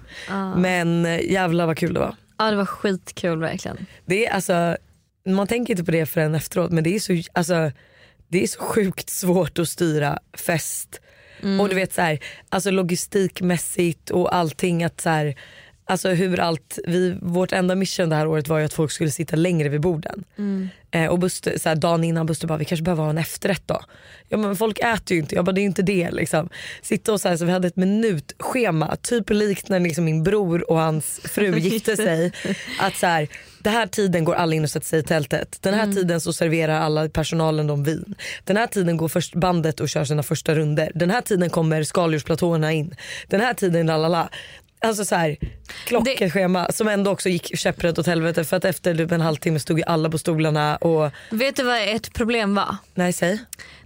Men 0.58 1.06
eh, 1.06 1.32
jävlar 1.32 1.66
vad 1.66 1.78
kul 1.78 1.94
det 1.94 2.00
var. 2.00 2.16
Ja 2.38 2.52
det 2.52 2.58
var 2.58 2.66
skitkul 2.66 3.40
verkligen. 3.40 3.86
Det 4.06 4.28
är 4.28 4.34
alltså, 4.34 4.78
man 5.26 5.48
tänker 5.48 5.74
inte 5.74 5.84
på 5.84 5.92
det 5.92 6.06
förrän 6.06 6.36
efteråt 6.36 6.72
men 6.72 6.84
det 6.84 6.96
är 6.96 7.00
så, 7.00 7.22
alltså, 7.34 7.72
det 8.28 8.44
är 8.44 8.48
så 8.48 8.60
sjukt 8.62 9.10
svårt 9.10 9.60
att 9.60 9.70
styra 9.70 10.20
fest. 10.34 11.02
Och 11.60 11.70
du 11.70 11.76
vet 11.76 11.94
så 11.94 12.02
här, 12.02 12.20
alltså 12.50 12.72
logistikmässigt 12.72 14.10
och 14.10 14.36
allting 14.36 14.84
att 14.84 15.02
så 15.02 15.10
här, 15.10 15.36
Alltså 15.92 16.10
hur 16.10 16.40
allt, 16.40 16.80
vi, 16.88 17.18
vårt 17.22 17.52
enda 17.52 17.76
mission 17.76 18.10
det 18.10 18.16
här 18.16 18.28
året 18.28 18.48
var 18.48 18.60
ju 18.60 18.66
att 18.66 18.74
folk 18.74 18.92
skulle 18.92 19.12
sitta 19.12 19.36
längre 19.36 19.70
vid 19.70 19.82
borden. 19.82 20.24
Eh, 20.92 21.06
och 21.06 21.20
Buster, 21.20 21.58
så 21.58 21.70
här, 21.70 21.76
dagen 21.76 22.04
innan 22.04 22.26
Buster 22.26 22.48
bara 22.48 22.58
vi 22.58 22.66
kanske 22.66 22.84
behöver 22.84 23.04
ha 23.04 23.10
en 23.10 23.18
efterrätt 23.18 23.64
då. 23.66 23.82
Ja 24.30 24.38
men 24.38 24.56
folk 24.56 24.80
äter 24.80 25.16
ju 25.16 25.20
inte, 25.20 25.36
jag 25.36 25.46
bara 25.46 25.52
det 25.52 25.60
är 25.60 25.64
ju 25.64 25.68
inte 25.68 25.82
det 25.82 26.12
liksom. 26.12 26.50
Sitta 26.82 27.14
och 27.14 27.22
så, 27.22 27.30
här, 27.30 27.38
så 27.38 27.46
vi 27.46 27.52
hade 27.52 27.68
ett 27.68 27.76
minutschema, 27.76 28.96
typ 28.96 29.30
likt 29.30 29.70
när 29.70 29.80
liksom 29.80 30.06
min 30.06 30.24
bror 30.24 30.72
och 30.72 30.80
hans 30.80 31.20
fru 31.24 31.58
gifte 31.60 31.96
sig. 31.98 32.32
Att 32.80 32.96
så 32.96 33.06
här, 33.06 33.28
den 33.60 33.74
här 33.74 33.88
tiden 33.88 34.24
går 34.24 34.36
alla 34.36 34.56
in 34.56 34.64
och 34.64 34.70
sätter 34.70 34.88
sig 34.88 35.00
i 35.00 35.04
tältet. 35.04 35.58
Den 35.62 35.74
här 35.74 35.92
tiden 35.92 36.22
så 36.22 36.34
serverar 36.34 36.80
alla 36.80 37.10
personalen 37.10 37.68
dem 37.68 37.84
vin. 37.84 38.16
Den 38.44 38.58
här 38.58 38.68
tiden 38.68 38.98
går 38.98 39.08
först 39.08 39.36
bandet 39.36 39.80
och 39.80 39.90
kör 39.90 40.06
sina 40.06 40.24
första 40.24 40.56
runder. 40.56 40.92
Den 40.96 41.10
här 41.10 41.22
tiden 41.22 41.50
kommer 41.50 41.84
skaldjursplatåerna 41.84 42.72
in. 42.72 42.96
Den 43.28 43.42
här 43.42 43.54
tiden 43.54 43.88
lalala. 43.88 44.30
Alltså 44.84 45.06
så 45.06 45.16
här, 45.16 45.38
klockrent 45.86 46.34
schema 46.34 46.68
som 46.72 46.88
ändå 46.88 47.12
också 47.12 47.30
gick 47.30 47.58
käpprätt 47.58 48.00
åt 48.00 48.08
helvete 48.08 48.44
för 48.44 48.58
att 48.58 48.66
efter 48.66 48.96
typ 48.96 49.12
en 49.12 49.22
halvtimme 49.22 49.60
stod 49.60 49.78
ju 49.80 49.84
alla 49.86 50.10
på 50.10 50.18
stolarna 50.18 50.76
och 50.78 51.12
Vet 51.30 51.56
du 51.56 51.64
vad 51.64 51.82
ett 51.96 52.14
problem 52.14 52.56
var? 52.56 52.76
nej 52.94 53.14
säg. 53.14 53.40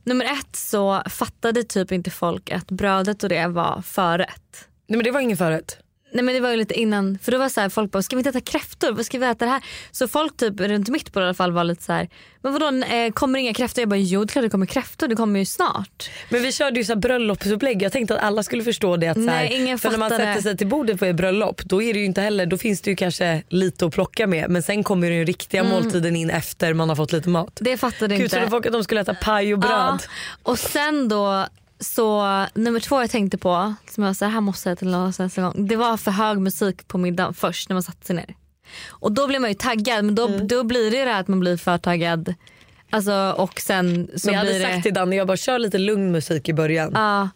Nummer 0.03 0.25
ett 0.25 0.55
så 0.55 1.01
fattade 1.09 1.63
typ 1.63 1.91
inte 1.91 2.11
folk 2.11 2.51
att 2.51 2.67
brödet 2.71 3.23
och 3.23 3.29
det 3.29 3.47
var 3.47 3.81
förrätt. 3.81 4.67
Nej 4.87 4.97
men 4.97 5.03
det 5.03 5.11
var 5.11 5.19
ingen 5.19 5.37
förrätt. 5.37 5.77
Nej 6.15 6.23
men 6.23 6.35
det 6.35 6.39
var 6.41 6.51
ju 6.51 6.57
lite 6.57 6.73
innan, 6.73 7.19
för 7.21 7.31
då 7.31 7.37
var 7.37 7.49
så 7.49 7.61
här, 7.61 7.69
folk 7.69 7.91
bara 7.91 8.03
ska 8.03 8.15
vi 8.15 8.19
inte 8.19 8.29
äta 8.29 8.41
kräftor? 8.41 8.91
Vad 8.91 9.05
ska 9.05 9.19
vi 9.19 9.25
äta 9.25 9.45
det 9.45 9.51
här? 9.51 9.63
Så 9.91 10.07
folk 10.07 10.37
typ 10.37 10.59
runt 10.59 10.89
mitt 10.89 11.13
bord 11.13 11.23
i 11.23 11.25
alla 11.25 11.33
fall 11.33 11.51
var 11.51 11.63
lite 11.63 11.83
så 11.83 11.93
här, 11.93 12.09
men 12.41 12.53
vadå 12.53 12.85
eh, 12.85 13.11
kommer 13.11 13.39
inga 13.39 13.53
kräftor? 13.53 13.81
Jag 13.81 13.89
bara 13.89 13.97
jo 13.97 14.23
det 14.23 14.31
klart 14.31 14.43
det 14.43 14.49
kommer 14.49 14.65
kräftor, 14.65 15.07
det 15.07 15.15
kommer 15.15 15.39
ju 15.39 15.45
snart. 15.45 16.09
Men 16.29 16.41
vi 16.41 16.51
körde 16.51 16.79
ju 16.79 16.83
så 16.83 16.93
här 16.93 16.99
bröllopsupplägg. 16.99 17.81
Jag 17.81 17.91
tänkte 17.91 18.15
att 18.15 18.23
alla 18.23 18.43
skulle 18.43 18.63
förstå 18.63 18.97
det. 18.97 19.07
Att 19.07 19.17
så 19.17 19.21
här, 19.21 19.27
Nej, 19.27 19.53
ingen 19.53 19.79
för 19.79 19.91
när 19.91 19.97
man 19.97 20.09
sätter 20.09 20.35
det. 20.35 20.41
sig 20.41 20.57
till 20.57 20.67
bordet 20.67 20.99
på 20.99 21.05
ett 21.05 21.15
bröllop 21.15 21.61
då 21.63 21.81
är 21.81 21.93
det 21.93 21.99
ju 21.99 22.05
inte 22.05 22.21
heller, 22.21 22.45
då 22.45 22.57
finns 22.57 22.81
det 22.81 22.89
ju 22.89 22.95
kanske 22.95 23.43
lite 23.49 23.85
att 23.85 23.93
plocka 23.93 24.27
med. 24.27 24.49
Men 24.49 24.63
sen 24.63 24.83
kommer 24.83 25.09
den 25.09 25.25
riktiga 25.25 25.63
måltiden 25.63 26.15
in 26.15 26.29
efter 26.29 26.73
man 26.73 26.89
har 26.89 26.95
fått 26.95 27.11
lite 27.11 27.29
mat. 27.29 27.57
Det 27.61 27.77
fattade 27.77 28.15
Gud 28.15 28.23
inte. 28.23 28.35
trodde 28.35 28.51
folk 28.51 28.65
att 28.65 28.73
de 28.73 28.83
skulle 28.83 29.01
äta 29.01 29.13
paj 29.13 29.53
och 29.53 29.59
bröd. 29.59 29.71
Ja, 29.71 29.99
och 30.43 30.59
sen 30.59 31.09
då 31.09 31.45
så 31.85 32.45
nummer 32.53 32.79
två 32.79 33.01
jag 33.01 33.09
tänkte 33.09 33.37
på, 33.37 33.73
som 33.89 34.03
jag 34.03 34.15
så 34.15 34.25
här, 34.25 34.41
måste 34.41 34.69
jag 34.69 34.77
till 34.77 34.87
nästa 35.17 35.41
gång. 35.41 35.67
Det 35.67 35.75
var 35.75 35.97
för 35.97 36.11
hög 36.11 36.39
musik 36.39 36.87
på 36.87 36.97
middagen 36.97 37.33
först 37.33 37.69
när 37.69 37.73
man 37.73 37.83
satte 37.83 38.05
sig 38.05 38.15
ner. 38.15 38.35
Och 38.89 39.11
då 39.11 39.27
blir 39.27 39.39
man 39.39 39.49
ju 39.49 39.53
taggad 39.53 40.05
men 40.05 40.15
då, 40.15 40.27
Mm. 40.27 40.47
då 40.47 40.63
blir 40.63 40.91
det 40.91 41.05
det 41.05 41.11
här 41.11 41.19
att 41.19 41.27
man 41.27 41.39
blir 41.39 41.57
för 41.57 41.77
taggad. 41.77 42.33
Alltså, 42.89 43.35
och 43.37 43.59
sen 43.59 44.07
så 44.15 44.29
jag 44.29 44.33
hade 44.37 44.49
blir 44.49 44.61
sagt 44.63 44.75
det... 44.75 44.81
till 44.81 44.93
Danny, 44.93 45.15
jag 45.15 45.27
bara 45.27 45.37
kör 45.37 45.59
lite 45.59 45.77
lugn 45.77 46.11
musik 46.11 46.49
i 46.49 46.53
början. 46.53 46.91
Ja, 46.95 47.29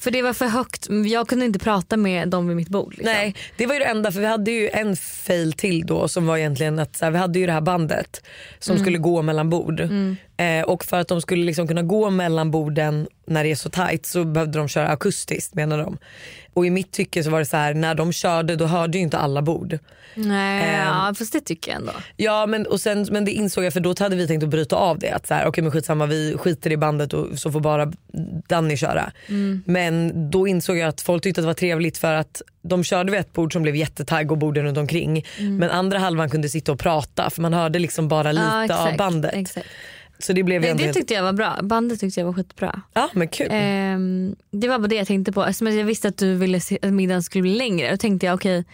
för 0.00 0.10
det 0.10 0.22
var 0.22 0.32
för 0.32 0.46
högt. 0.46 0.86
Jag 1.06 1.28
kunde 1.28 1.44
inte 1.46 1.58
prata 1.58 1.96
med 1.96 2.28
dem 2.28 2.48
vid 2.48 2.56
mitt 2.56 2.68
bord. 2.68 2.90
Liksom. 2.90 3.12
Nej 3.12 3.34
det 3.56 3.66
var 3.66 3.74
ju 3.74 3.78
det 3.80 3.84
enda 3.86 4.12
för 4.12 4.20
vi 4.20 4.26
hade 4.26 4.50
ju 4.50 4.68
en 4.68 4.96
fail 4.96 5.52
till 5.52 5.86
då 5.86 6.08
som 6.08 6.26
var 6.26 6.36
egentligen 6.36 6.78
att 6.78 6.96
så 6.96 7.04
här, 7.04 7.12
vi 7.12 7.18
hade 7.18 7.38
ju 7.38 7.46
det 7.46 7.52
här 7.52 7.60
bandet 7.60 8.22
som 8.58 8.72
Mm. 8.74 8.84
skulle 8.84 8.98
gå 8.98 9.22
mellan 9.22 9.50
bord. 9.50 9.80
Eh, 10.36 10.62
och 10.64 10.84
för 10.84 11.00
att 11.00 11.08
de 11.08 11.20
skulle 11.20 11.44
liksom 11.44 11.68
kunna 11.68 11.82
gå 11.82 12.10
mellan 12.10 12.50
borden 12.50 13.08
när 13.26 13.44
det 13.44 13.50
är 13.50 13.56
så 13.56 13.70
tight 13.70 14.06
så 14.06 14.24
behövde 14.24 14.58
de 14.58 14.68
köra 14.68 14.88
akustiskt 14.88 15.54
menar 15.54 15.78
de. 15.78 15.98
Och 16.54 16.66
i 16.66 16.70
mitt 16.70 16.92
tycke 16.92 17.24
så 17.24 17.30
var 17.30 17.38
det 17.38 17.44
så 17.44 17.56
här 17.56 17.74
när 17.74 17.94
de 17.94 18.12
körde 18.12 18.56
då 18.56 18.66
hörde 18.66 18.98
ju 18.98 19.04
inte 19.04 19.18
alla 19.18 19.42
bord. 19.42 19.78
Nej, 20.14 20.62
Ehm. 20.64 20.86
ja, 20.86 21.14
fast 21.18 21.32
det 21.32 21.40
tycker 21.40 21.70
jag 21.70 21.80
ändå. 21.80 21.92
Ja 22.16 22.46
men, 22.46 22.66
och 22.66 22.80
sen, 22.80 23.06
men 23.10 23.24
det 23.24 23.30
insåg 23.32 23.64
jag 23.64 23.72
för 23.72 23.80
då 23.80 23.94
hade 23.98 24.16
vi 24.16 24.26
tänkt 24.26 24.42
att 24.42 24.48
bryta 24.48 24.76
av 24.76 24.98
det. 24.98 25.10
Att 25.10 25.26
så 25.26 25.34
här, 25.34 25.46
okej 25.46 25.62
men 25.62 25.72
skitsamma 25.72 26.06
vi 26.06 26.36
skiter 26.38 26.72
i 26.72 26.76
bandet 26.76 27.12
och 27.12 27.38
så 27.38 27.52
får 27.52 27.60
bara 27.60 27.92
Danny 28.48 28.76
köra. 28.76 29.12
Men 29.64 30.12
då 30.30 30.48
insåg 30.48 30.76
jag 30.76 30.88
att 30.88 31.00
folk 31.00 31.22
tyckte 31.22 31.40
att 31.40 31.42
det 31.42 31.46
var 31.46 31.54
trevligt 31.54 31.98
för 31.98 32.14
att 32.14 32.42
de 32.62 32.84
körde 32.84 33.12
vid 33.12 33.20
ett 33.20 33.32
bord 33.32 33.52
som 33.52 33.62
blev 33.62 33.76
jättetagg 33.76 34.32
och 34.32 34.38
borden 34.38 34.64
runt 34.64 34.78
omkring. 34.78 35.24
Men 35.38 35.70
andra 35.70 35.98
halvan 35.98 36.30
kunde 36.30 36.48
sitta 36.48 36.72
och 36.72 36.78
prata 36.78 37.30
för 37.30 37.42
man 37.42 37.54
hörde 37.54 37.78
liksom 37.78 38.08
bara 38.08 38.32
lite 38.32 38.46
ja, 38.46 38.64
exakt, 38.64 38.80
av 38.80 38.96
bandet. 38.96 39.34
Exakt. 39.34 39.66
Så 40.18 40.32
det 40.32 40.42
blev 40.42 40.64
ju 40.64 40.74
Det, 40.74 40.92
tyckte 40.92 41.14
jag 41.14 41.22
var 41.22 41.32
bra. 41.32 41.58
Bandet 41.62 42.00
tyckte 42.00 42.20
jag 42.20 42.26
var 42.26 42.32
skitbra. 42.32 42.80
Ja 42.94 43.10
men 43.12 43.28
kul. 43.28 43.46
Ehm, 43.50 44.36
det 44.50 44.68
var 44.68 44.78
bara 44.78 44.88
det 44.88 44.96
jag 44.96 45.06
tänkte 45.06 45.32
på. 45.32 45.44
Eftersom 45.44 45.66
jag 45.76 45.84
visste 45.84 46.08
att 46.08 46.18
du 46.18 46.34
ville 46.34 46.60
se, 46.60 46.78
att 46.82 46.92
middagen 46.92 47.22
skulle 47.22 47.42
bli 47.42 47.54
längre. 47.54 47.90
Då 47.90 47.96
tänkte 47.96 48.26
jag 48.26 48.34
okej, 48.34 48.64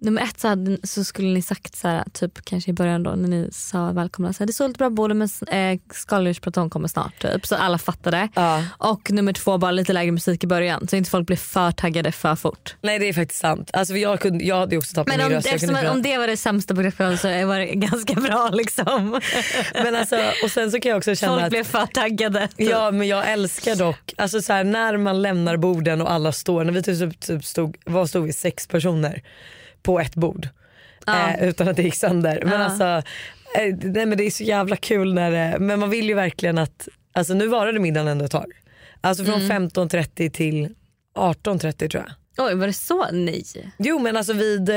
nummer 0.00 0.22
ett 0.22 0.40
så, 0.40 0.48
hade, 0.48 0.78
så 0.82 1.04
skulle 1.04 1.28
ni 1.28 1.42
sagt 1.42 1.76
så 1.76 1.88
här, 1.88 2.04
typ 2.12 2.44
kanske 2.44 2.70
i 2.70 2.74
början 2.74 3.02
då 3.02 3.10
när 3.10 3.28
ni 3.28 3.48
sa 3.52 3.92
välkomna. 3.92 4.32
Så 4.32 4.38
här, 4.38 4.46
det 4.46 4.52
står 4.52 4.68
lite 4.68 4.78
bra 4.78 4.90
både 4.90 5.14
men 5.14 5.28
eh, 5.48 5.80
skaldjursplaton 5.90 6.70
kommer 6.70 6.88
snart. 6.88 7.22
Typ, 7.22 7.46
så 7.46 7.56
alla 7.56 7.78
fattade. 7.78 8.28
Ja. 8.34 8.64
Och 8.78 9.10
nummer 9.10 9.32
två 9.32 9.58
bara 9.58 9.70
lite 9.70 9.92
lägre 9.92 10.12
musik 10.12 10.44
i 10.44 10.46
början 10.46 10.88
så 10.88 10.96
inte 10.96 11.10
folk 11.10 11.26
blir 11.26 11.36
för 11.36 11.72
taggade 11.72 12.12
för 12.12 12.36
fort. 12.36 12.76
Nej 12.80 12.98
det 12.98 13.08
är 13.08 13.12
faktiskt 13.12 13.40
sant. 13.40 13.70
Alltså, 13.72 13.96
jag, 13.96 14.20
kunde, 14.20 14.44
jag 14.44 14.56
hade 14.56 14.76
också 14.76 14.94
tappat 14.94 15.08
Men 15.08 15.18
min 15.18 15.26
om, 15.26 15.32
röst. 15.32 15.46
Eftersom, 15.46 15.74
kunde 15.74 15.90
om 15.90 16.02
det 16.02 16.18
var 16.18 16.26
det 16.26 16.36
sämsta 16.36 16.74
på 16.74 16.80
Grepphöl 16.82 17.18
så 17.18 17.28
var 17.28 17.58
det 17.58 17.66
ganska 17.66 18.14
bra 18.14 18.50
liksom. 18.52 19.20
Men 19.74 19.94
alltså, 19.94 20.16
och 20.44 20.50
sen 20.50 20.70
så 20.70 20.80
kan 20.80 20.90
jag 20.90 20.98
också 20.98 21.14
känna 21.14 21.32
Folk 21.32 21.44
att 21.44 21.50
blev 21.50 21.64
för 21.64 21.86
taggade. 21.86 22.48
typ. 22.48 22.70
Ja 22.70 22.90
men 22.90 23.08
jag 23.08 23.32
älskar 23.32 23.76
dock, 23.76 24.14
alltså 24.16 24.42
så 24.42 24.52
här, 24.52 24.64
när 24.64 24.96
man 24.96 25.22
lämnar 25.22 25.56
borden 25.56 26.00
och 26.00 26.12
alla 26.12 26.32
står, 26.32 26.64
när 26.64 26.72
vi 26.72 26.82
typ, 26.82 27.20
typ 27.20 27.44
stod, 27.44 27.76
vad 27.84 28.08
stod 28.08 28.24
vi, 28.24 28.32
sex 28.32 28.66
personer 28.66 29.22
på 29.82 30.00
ett 30.00 30.14
bord. 30.14 30.48
Ja. 31.06 31.28
Eh, 31.28 31.48
utan 31.48 31.68
att 31.68 31.76
det 31.76 31.82
gick 31.82 31.94
sönder. 31.94 32.40
Men 32.44 32.60
Ja. 32.60 32.66
alltså, 32.66 32.84
eh, 32.84 33.74
nej, 33.82 34.06
men 34.06 34.18
det 34.18 34.24
är 34.24 34.30
så 34.30 34.44
jävla 34.44 34.76
kul 34.76 35.14
när 35.14 35.30
det, 35.30 35.58
men 35.58 35.80
man 35.80 35.90
vill 35.90 36.08
ju 36.08 36.14
verkligen 36.14 36.58
att, 36.58 36.88
alltså 37.12 37.34
nu 37.34 37.46
varade 37.46 37.78
middagen 37.80 38.08
ändå 38.08 38.24
ett 38.24 38.30
tag. 38.30 38.52
Alltså 39.00 39.24
från 39.24 39.34
Mm. 39.42 39.48
15.30 39.68 40.30
till 40.30 40.74
18.30 41.14 41.88
tror 41.88 42.04
jag. 42.06 42.46
Oj 42.46 42.54
var 42.54 42.66
det 42.66 42.72
så? 42.72 43.06
Nej. 43.12 43.44
Jo 43.78 43.98
men 43.98 44.16
alltså 44.16 44.32
vid, 44.32 44.68
eh, 44.68 44.76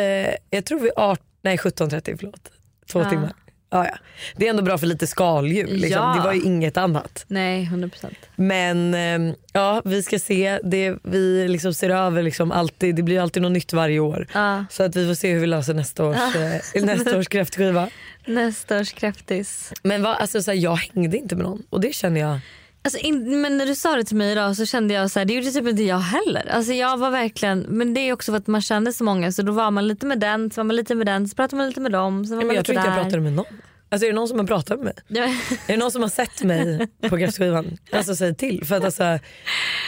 jag 0.49 0.65
tror 0.65 0.79
vid 0.79 0.91
18, 0.95 1.25
nej 1.41 1.57
17.30 1.57 2.17
förlåt. 2.19 2.51
Två 2.91 2.99
Ja. 3.01 3.09
timmar. 3.09 3.33
Ja, 3.73 3.85
ja. 3.85 3.97
Det 4.35 4.45
är 4.45 4.49
ändå 4.49 4.63
bra 4.63 4.77
för 4.77 4.87
lite 4.87 5.07
skaldjur. 5.07 5.67
Liksom. 5.67 6.01
Ja. 6.01 6.13
Det 6.15 6.19
var 6.19 6.33
ju 6.33 6.41
inget 6.41 6.77
annat. 6.77 7.25
Nej 7.27 7.69
100%. 7.73 8.15
Men 8.35 8.93
ehm, 8.93 9.33
ja, 9.53 9.81
vi 9.85 10.03
ska 10.03 10.19
se. 10.19 10.59
Det, 10.63 10.95
vi 11.03 11.47
liksom 11.47 11.73
ser 11.73 11.89
över 11.89 12.23
liksom 12.23 12.51
alltid. 12.51 12.95
Det 12.95 13.03
blir 13.03 13.19
alltid 13.19 13.43
något 13.43 13.51
nytt 13.51 13.73
varje 13.73 13.99
år. 13.99 14.27
Ja. 14.33 14.65
Så 14.69 14.83
att 14.83 14.95
vi 14.95 15.07
får 15.07 15.13
se 15.13 15.33
hur 15.33 15.39
vi 15.39 15.47
löser 15.47 15.73
nästa 15.73 16.05
års, 16.05 16.35
eh, 16.35 16.83
nästa 16.83 17.17
års 17.17 17.27
kräftskiva. 17.27 17.89
Nästa 18.25 18.79
års 18.79 18.93
kräftis. 18.93 19.73
Men 19.83 20.03
vad, 20.03 20.17
alltså, 20.17 20.43
så 20.43 20.51
här, 20.51 20.57
jag 20.57 20.75
hängde 20.75 21.17
inte 21.17 21.35
med 21.35 21.45
någon 21.45 21.63
och 21.69 21.81
det 21.81 21.95
känner 21.95 22.21
jag. 22.21 22.39
Alltså, 22.83 22.99
in, 22.99 23.41
men 23.41 23.57
när 23.57 23.65
du 23.65 23.75
sa 23.75 23.95
det 23.95 24.03
till 24.03 24.15
mig 24.15 24.31
idag 24.31 24.55
så 24.55 24.65
kände 24.65 24.93
jag 24.93 25.11
så 25.11 25.19
här, 25.19 25.25
det 25.25 25.33
gjorde 25.33 25.51
typ 25.51 25.67
inte 25.67 25.83
jag 25.83 25.99
heller. 25.99 26.49
Alltså, 26.51 26.73
jag 26.73 26.97
var 26.97 27.11
verkligen, 27.11 27.59
men 27.59 27.93
det 27.93 28.01
är 28.01 28.13
också 28.13 28.31
för 28.31 28.37
att 28.37 28.47
man 28.47 28.61
kände 28.61 28.93
så 28.93 29.03
många 29.03 29.31
så 29.31 29.41
då 29.41 29.51
var 29.51 29.71
man 29.71 29.87
lite 29.87 30.05
med 30.05 30.19
den, 30.19 30.51
så 30.51 30.59
var 30.61 30.63
man 30.63 30.75
lite 30.75 30.95
med 30.95 31.05
den, 31.07 31.27
så 31.27 31.35
pratade 31.35 31.55
man 31.57 31.67
lite 31.67 31.79
med 31.81 31.91
dem. 31.91 32.25
Så 32.25 32.31
var 32.31 32.37
Men 32.37 32.47
man 32.47 32.55
jag 32.55 32.65
tror 32.65 32.77
inte 32.77 32.89
jag 32.89 33.01
pratade 33.01 33.21
med 33.21 33.33
någon. 33.33 33.45
Alltså, 33.89 34.05
är 34.05 34.09
det 34.09 34.15
någon 34.15 34.27
som 34.27 34.39
har 34.39 34.45
pratat 34.45 34.79
med 34.79 34.85
mig? 34.85 34.93
Ja, 35.07 35.23
Är 35.23 35.73
det 35.73 35.77
någon 35.77 35.91
som 35.91 36.01
har 36.01 36.09
sett 36.09 36.43
mig 36.43 36.87
på 37.09 37.17
kräftskivan? 37.17 37.77
Alltså 37.91 38.15
säg 38.15 38.35
till. 38.35 38.65
För 38.65 38.75
att 38.75 38.83
alltså, 38.83 39.19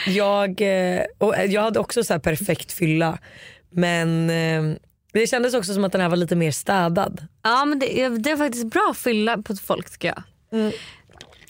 jag, 0.08 0.62
eh, 0.62 1.02
och 1.18 1.36
jag 1.48 1.62
hade 1.62 1.80
också 1.80 2.04
så 2.04 2.14
här 2.14 2.20
perfekt 2.20 2.72
fylla. 2.72 3.18
Men 3.72 4.30
eh, 4.30 4.78
det 5.14 5.28
kändes 5.28 5.54
också 5.54 5.74
som 5.74 5.84
att 5.84 5.92
den 5.92 6.02
här 6.02 6.10
var 6.10 6.18
lite 6.18 6.36
mer 6.36 6.52
städad. 6.52 7.28
ja 7.44 7.66
men 7.66 7.80
det, 7.80 8.10
det 8.10 8.32
är 8.32 8.38
faktiskt 8.38 8.66
bra 8.66 8.94
fylla 8.98 9.38
på 9.38 9.56
folk 9.56 9.92
tycker 9.92 10.08
jag. 10.08 10.24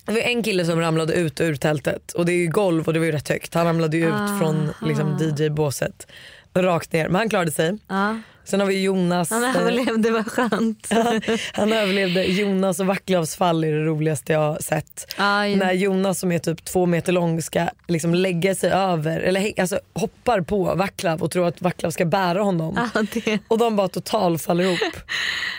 Det 0.05 0.11
var 0.11 0.19
en 0.19 0.43
kille 0.43 0.65
som 0.65 0.79
ramlade 0.79 1.13
ut 1.13 1.41
ur 1.41 1.55
tältet 1.55 2.11
och 2.11 2.25
det 2.25 2.31
är 2.31 2.37
ju 2.37 2.47
golv 2.47 2.87
och 2.87 2.93
det 2.93 2.99
var 2.99 3.05
ju 3.05 3.11
rätt 3.11 3.29
högt. 3.29 3.53
Han 3.53 3.65
ramlade 3.65 3.97
ju 3.97 4.07
ut 4.07 4.13
Aha. 4.13 4.39
från 4.39 4.69
liksom, 4.81 5.17
DJ-båset. 5.19 6.07
rakt 6.55 6.93
ner. 6.93 7.07
Men 7.07 7.15
han 7.15 7.29
klarade 7.29 7.51
sig. 7.51 7.77
Ja. 7.87 8.17
Sen 8.45 8.59
har 8.59 8.67
vi 8.67 8.83
Jonas. 8.83 9.29
Han 9.29 9.43
eh, 9.43 9.57
överlevde, 9.57 10.11
vad 10.11 10.27
skönt. 10.27 10.89
Han 11.53 11.73
överlevde. 11.73 12.23
Jonas 12.23 12.79
och 12.79 12.85
Wacklavs 12.85 13.35
fall 13.35 13.63
är 13.63 13.71
det 13.71 13.83
roligaste 13.85 14.33
jag 14.33 14.39
har 14.39 14.59
sett. 14.59 15.15
Ja, 15.17 15.47
ju. 15.47 15.55
När 15.55 15.73
Jonas 15.73 16.19
som 16.19 16.31
är 16.31 16.39
typ 16.39 16.65
två 16.65 16.85
meter 16.85 17.11
lång 17.11 17.41
ska 17.41 17.67
liksom 17.87 18.15
lägga 18.15 18.55
sig 18.55 18.71
över, 18.71 19.19
eller 19.19 19.59
alltså, 19.59 19.79
hoppar 19.93 20.41
på 20.41 20.75
Vaclav 20.75 21.23
och 21.23 21.31
tror 21.31 21.47
att 21.47 21.61
Vaclav 21.61 21.91
ska 21.91 22.05
bära 22.05 22.43
honom. 22.43 22.89
Ja, 22.93 23.03
det. 23.13 23.39
Och 23.47 23.57
de 23.57 23.75
bara 23.75 23.87
total 23.87 24.37
faller 24.37 24.63
ihop. 24.63 24.79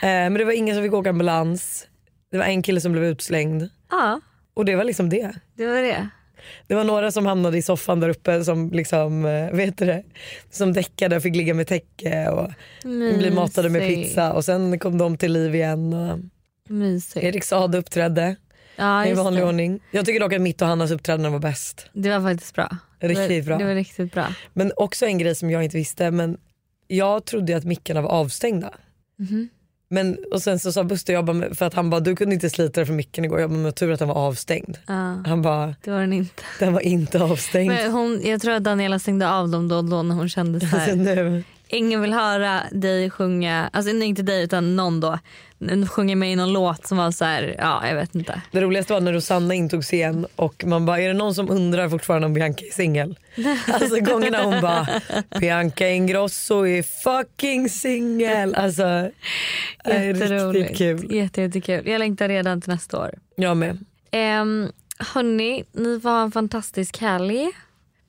eh, 0.01 0.07
men 0.07 0.33
det 0.33 0.45
var 0.45 0.51
ingen 0.51 0.75
som 0.75 0.83
fick 0.83 0.93
åka 0.93 1.09
ambulans. 1.09 1.87
Det 2.31 2.37
var 2.37 2.45
en 2.45 2.63
kille 2.63 2.81
som 2.81 2.91
blev 2.91 3.05
utslängd. 3.05 3.69
ja, 3.91 4.21
Och 4.55 4.65
det 4.65 4.75
var 4.75 4.83
liksom 4.83 5.09
det. 5.09 5.31
det 5.55 5.65
var 5.67 5.81
det. 5.81 6.09
Det 6.67 6.75
var 6.75 6.83
några 6.83 7.11
som 7.11 7.25
hamnade 7.25 7.57
i 7.57 7.61
soffan 7.61 7.99
där 7.99 8.09
uppe 8.09 8.43
som 8.43 8.71
liksom, 8.71 9.25
eh, 9.25 9.51
vet 9.51 9.77
du 9.77 9.85
det, 9.85 10.03
som 10.51 10.73
däckade 10.73 11.15
och 11.15 11.21
fick 11.21 11.35
ligga 11.35 11.53
med 11.53 11.67
täcke 11.67 12.29
och 12.29 12.51
bli 12.83 13.31
matade 13.31 13.69
med 13.69 13.81
pizza 13.81 14.33
och 14.33 14.45
sen 14.45 14.79
kom 14.79 14.97
de 14.97 15.17
till 15.17 15.33
liv 15.33 15.55
igen. 15.55 15.93
Och 15.93 16.19
Mysigt. 16.69 17.25
Erik 17.25 17.43
Saade 17.43 17.77
uppträdde 17.77 18.35
Ja, 18.75 19.05
i 19.05 19.13
vanlig 19.13 19.43
det. 19.43 19.47
ordning. 19.47 19.79
Jag 19.91 20.05
tycker 20.05 20.19
dock 20.19 20.33
att 20.33 20.41
mitt 20.41 20.61
och 20.61 20.67
Hannas 20.67 20.91
uppträdande 20.91 21.29
var 21.29 21.39
bäst. 21.39 21.89
det 21.93 22.09
var 22.09 22.21
faktiskt 22.31 22.55
bra. 22.55 22.77
Riktigt 22.99 23.45
bra. 23.45 23.57
Det 23.57 23.63
var 23.65 23.75
riktigt 23.75 24.13
bra. 24.13 24.27
Men 24.53 24.71
också 24.75 25.05
en 25.05 25.17
grej 25.17 25.35
som 25.35 25.51
jag 25.51 25.63
inte 25.63 25.77
visste, 25.77 26.11
men 26.11 26.37
jag 26.87 27.25
trodde 27.25 27.57
att 27.57 27.63
mickarna 27.63 28.01
var 28.01 28.09
avstängda. 28.09 28.73
Mhm. 29.19 29.49
Men, 29.87 30.17
och 30.31 30.41
sen 30.41 30.59
så 30.59 30.71
sa 30.71 30.83
Buster, 30.83 31.13
jag 31.13 31.25
bara, 31.25 31.55
för 31.55 31.65
att 31.65 31.73
han 31.73 31.89
bara 31.89 31.99
du 31.99 32.15
kunde 32.15 32.35
inte 32.35 32.49
slita 32.49 32.79
dig 32.79 32.85
från 32.85 32.95
micken 32.95 33.25
igår, 33.25 33.39
jag 33.39 33.49
bara, 33.49 33.59
men 33.59 33.73
tur 33.73 33.91
att 33.91 33.99
den 33.99 34.07
var 34.07 34.15
avstängd. 34.15 34.77
Ja, 34.87 34.93
Han 35.25 35.41
bara, 35.41 35.75
det 35.83 35.91
var 35.91 35.99
den 35.99 36.13
inte. 36.13 36.43
den 36.59 36.73
var 36.73 36.81
inte 36.81 37.23
avstängd. 37.23 37.67
Men 37.73 37.91
hon, 37.91 38.21
jag 38.23 38.41
tror 38.41 38.53
att 38.53 38.63
Daniela 38.63 38.99
stängde 38.99 39.29
av 39.29 39.49
dem 39.49 39.67
då 39.67 39.75
och 39.77 39.85
då 39.85 40.03
när 40.03 40.15
hon 40.15 40.29
kände 40.29 40.59
så 40.59 40.65
här. 40.65 40.95
nu, 40.95 41.43
Ingen 41.75 42.01
vill 42.01 42.13
höra 42.13 42.61
dig 42.71 43.09
sjunga, 43.09 43.69
alltså 43.73 43.91
inte 43.91 44.21
dig 44.21 44.43
utan 44.43 44.75
någon 44.75 44.99
då, 44.99 45.19
sjunga 45.89 46.15
med 46.15 46.31
i 46.31 46.35
någon 46.35 46.53
låt 46.53 46.87
som 46.87 46.97
var 46.97 47.11
så 47.11 47.25
här, 47.25 47.55
ja 47.57 47.87
jag 47.87 47.95
vet 47.95 48.15
inte. 48.15 48.41
det 48.51 48.61
roligaste 48.61 48.93
var 48.93 49.01
när 49.01 49.13
Rosanna 49.13 49.53
intog 49.53 49.83
scen 49.83 50.27
och 50.35 50.63
man 50.65 50.85
bara, 50.85 51.01
är 51.01 51.07
det 51.07 51.13
någon 51.13 51.35
som 51.35 51.49
undrar 51.49 51.89
fortfarande 51.89 52.25
om 52.27 52.33
Bianca 52.33 52.65
är 52.65 52.71
singel? 52.71 53.19
Alltså 53.73 53.99
gångerna 53.99 54.43
hon 54.43 54.61
bara, 54.61 54.87
Bianca 55.39 55.89
Ingrosso 55.89 56.65
är 56.65 56.83
fucking 56.83 57.69
singel. 57.69 58.55
Alltså, 58.55 58.83
är 58.83 59.11
riktigt 59.83 60.21
Jätteroligt. 60.21 60.77
kul. 60.77 61.13
Jätte, 61.13 61.41
jättekul. 61.41 61.87
Jag 61.87 61.99
längtar 61.99 62.27
redan 62.27 62.61
till 62.61 62.71
nästa 62.73 62.99
år. 62.99 63.11
Jag 63.35 63.57
med. 63.57 63.77
Um, 64.41 64.71
hörni, 65.13 65.63
ni 65.71 65.99
får 65.99 66.09
ha 66.09 66.21
en 66.21 66.31
fantastisk 66.31 66.97
helg. 67.01 67.51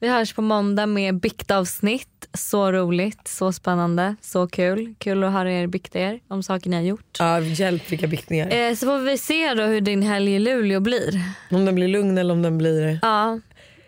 Vi 0.01 0.09
hörs 0.09 0.33
på 0.35 0.43
måndag 0.43 0.87
med 0.87 1.21
biktavsnitt. 1.21 2.09
Så 2.35 2.73
roligt, 2.73 3.29
så 3.29 3.53
spännande, 3.53 4.17
så 4.21 4.49
kul. 4.49 4.95
Kul 4.99 5.25
att 5.25 5.33
höra 5.33 5.53
er 5.53 5.67
bikta 5.67 5.99
er 5.99 6.21
om 6.29 6.43
saker 6.43 6.71
ni 6.71 6.77
har 6.77 6.83
gjort. 6.83 7.17
Ja, 7.19 7.41
hjälp 7.41 7.93
vilka 7.93 8.07
biktningar. 8.07 8.51
Eh, 8.51 8.75
så 8.75 8.87
får 8.87 8.99
vi 8.99 9.19
se 9.19 9.55
då 9.55 9.63
hur 9.63 9.81
din 9.81 10.03
helg 10.03 10.35
i 10.35 10.39
Luleå 10.39 10.81
blir. 10.81 11.23
Om 11.51 11.65
den 11.65 11.75
blir 11.75 11.89
lugn 11.89 12.19
eller 12.19 12.35
om 12.35 12.43
den 12.43 12.59
blir... 12.59 12.99
Ja, 13.03 13.41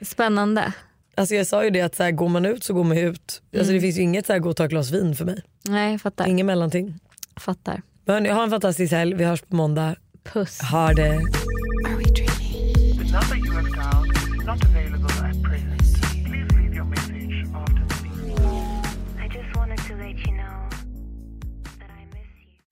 spännande. 0.02 0.72
Alltså 1.14 1.34
jag 1.34 1.46
sa 1.46 1.64
ju 1.64 1.70
det 1.70 1.80
att 1.80 1.94
så 1.94 2.02
här, 2.02 2.10
går 2.10 2.28
man 2.28 2.46
ut 2.46 2.64
så 2.64 2.74
går 2.74 2.84
man 2.84 2.98
ut. 2.98 3.42
Alltså 3.58 3.72
det 3.72 3.80
finns 3.80 3.98
ju 3.98 4.02
inget 4.02 4.26
så 4.26 4.32
här, 4.32 4.40
gå 4.40 4.50
och 4.50 4.56
ta 4.56 4.64
ett 4.64 4.70
glas 4.70 4.90
vin 4.90 5.16
för 5.16 5.24
mig. 5.24 5.42
Nej, 5.62 5.92
jag 5.92 6.00
fattar. 6.00 6.26
Inget 6.26 6.46
mellanting. 6.46 6.98
fattar. 7.36 7.82
Men 8.04 8.14
hörni, 8.14 8.28
ha 8.28 8.42
en 8.42 8.50
fantastisk 8.50 8.92
helg. 8.92 9.14
Vi 9.14 9.24
hörs 9.24 9.40
på 9.42 9.56
måndag. 9.56 9.96
Puss. 10.32 10.60
Ha 10.60 10.92
det. 10.92 11.20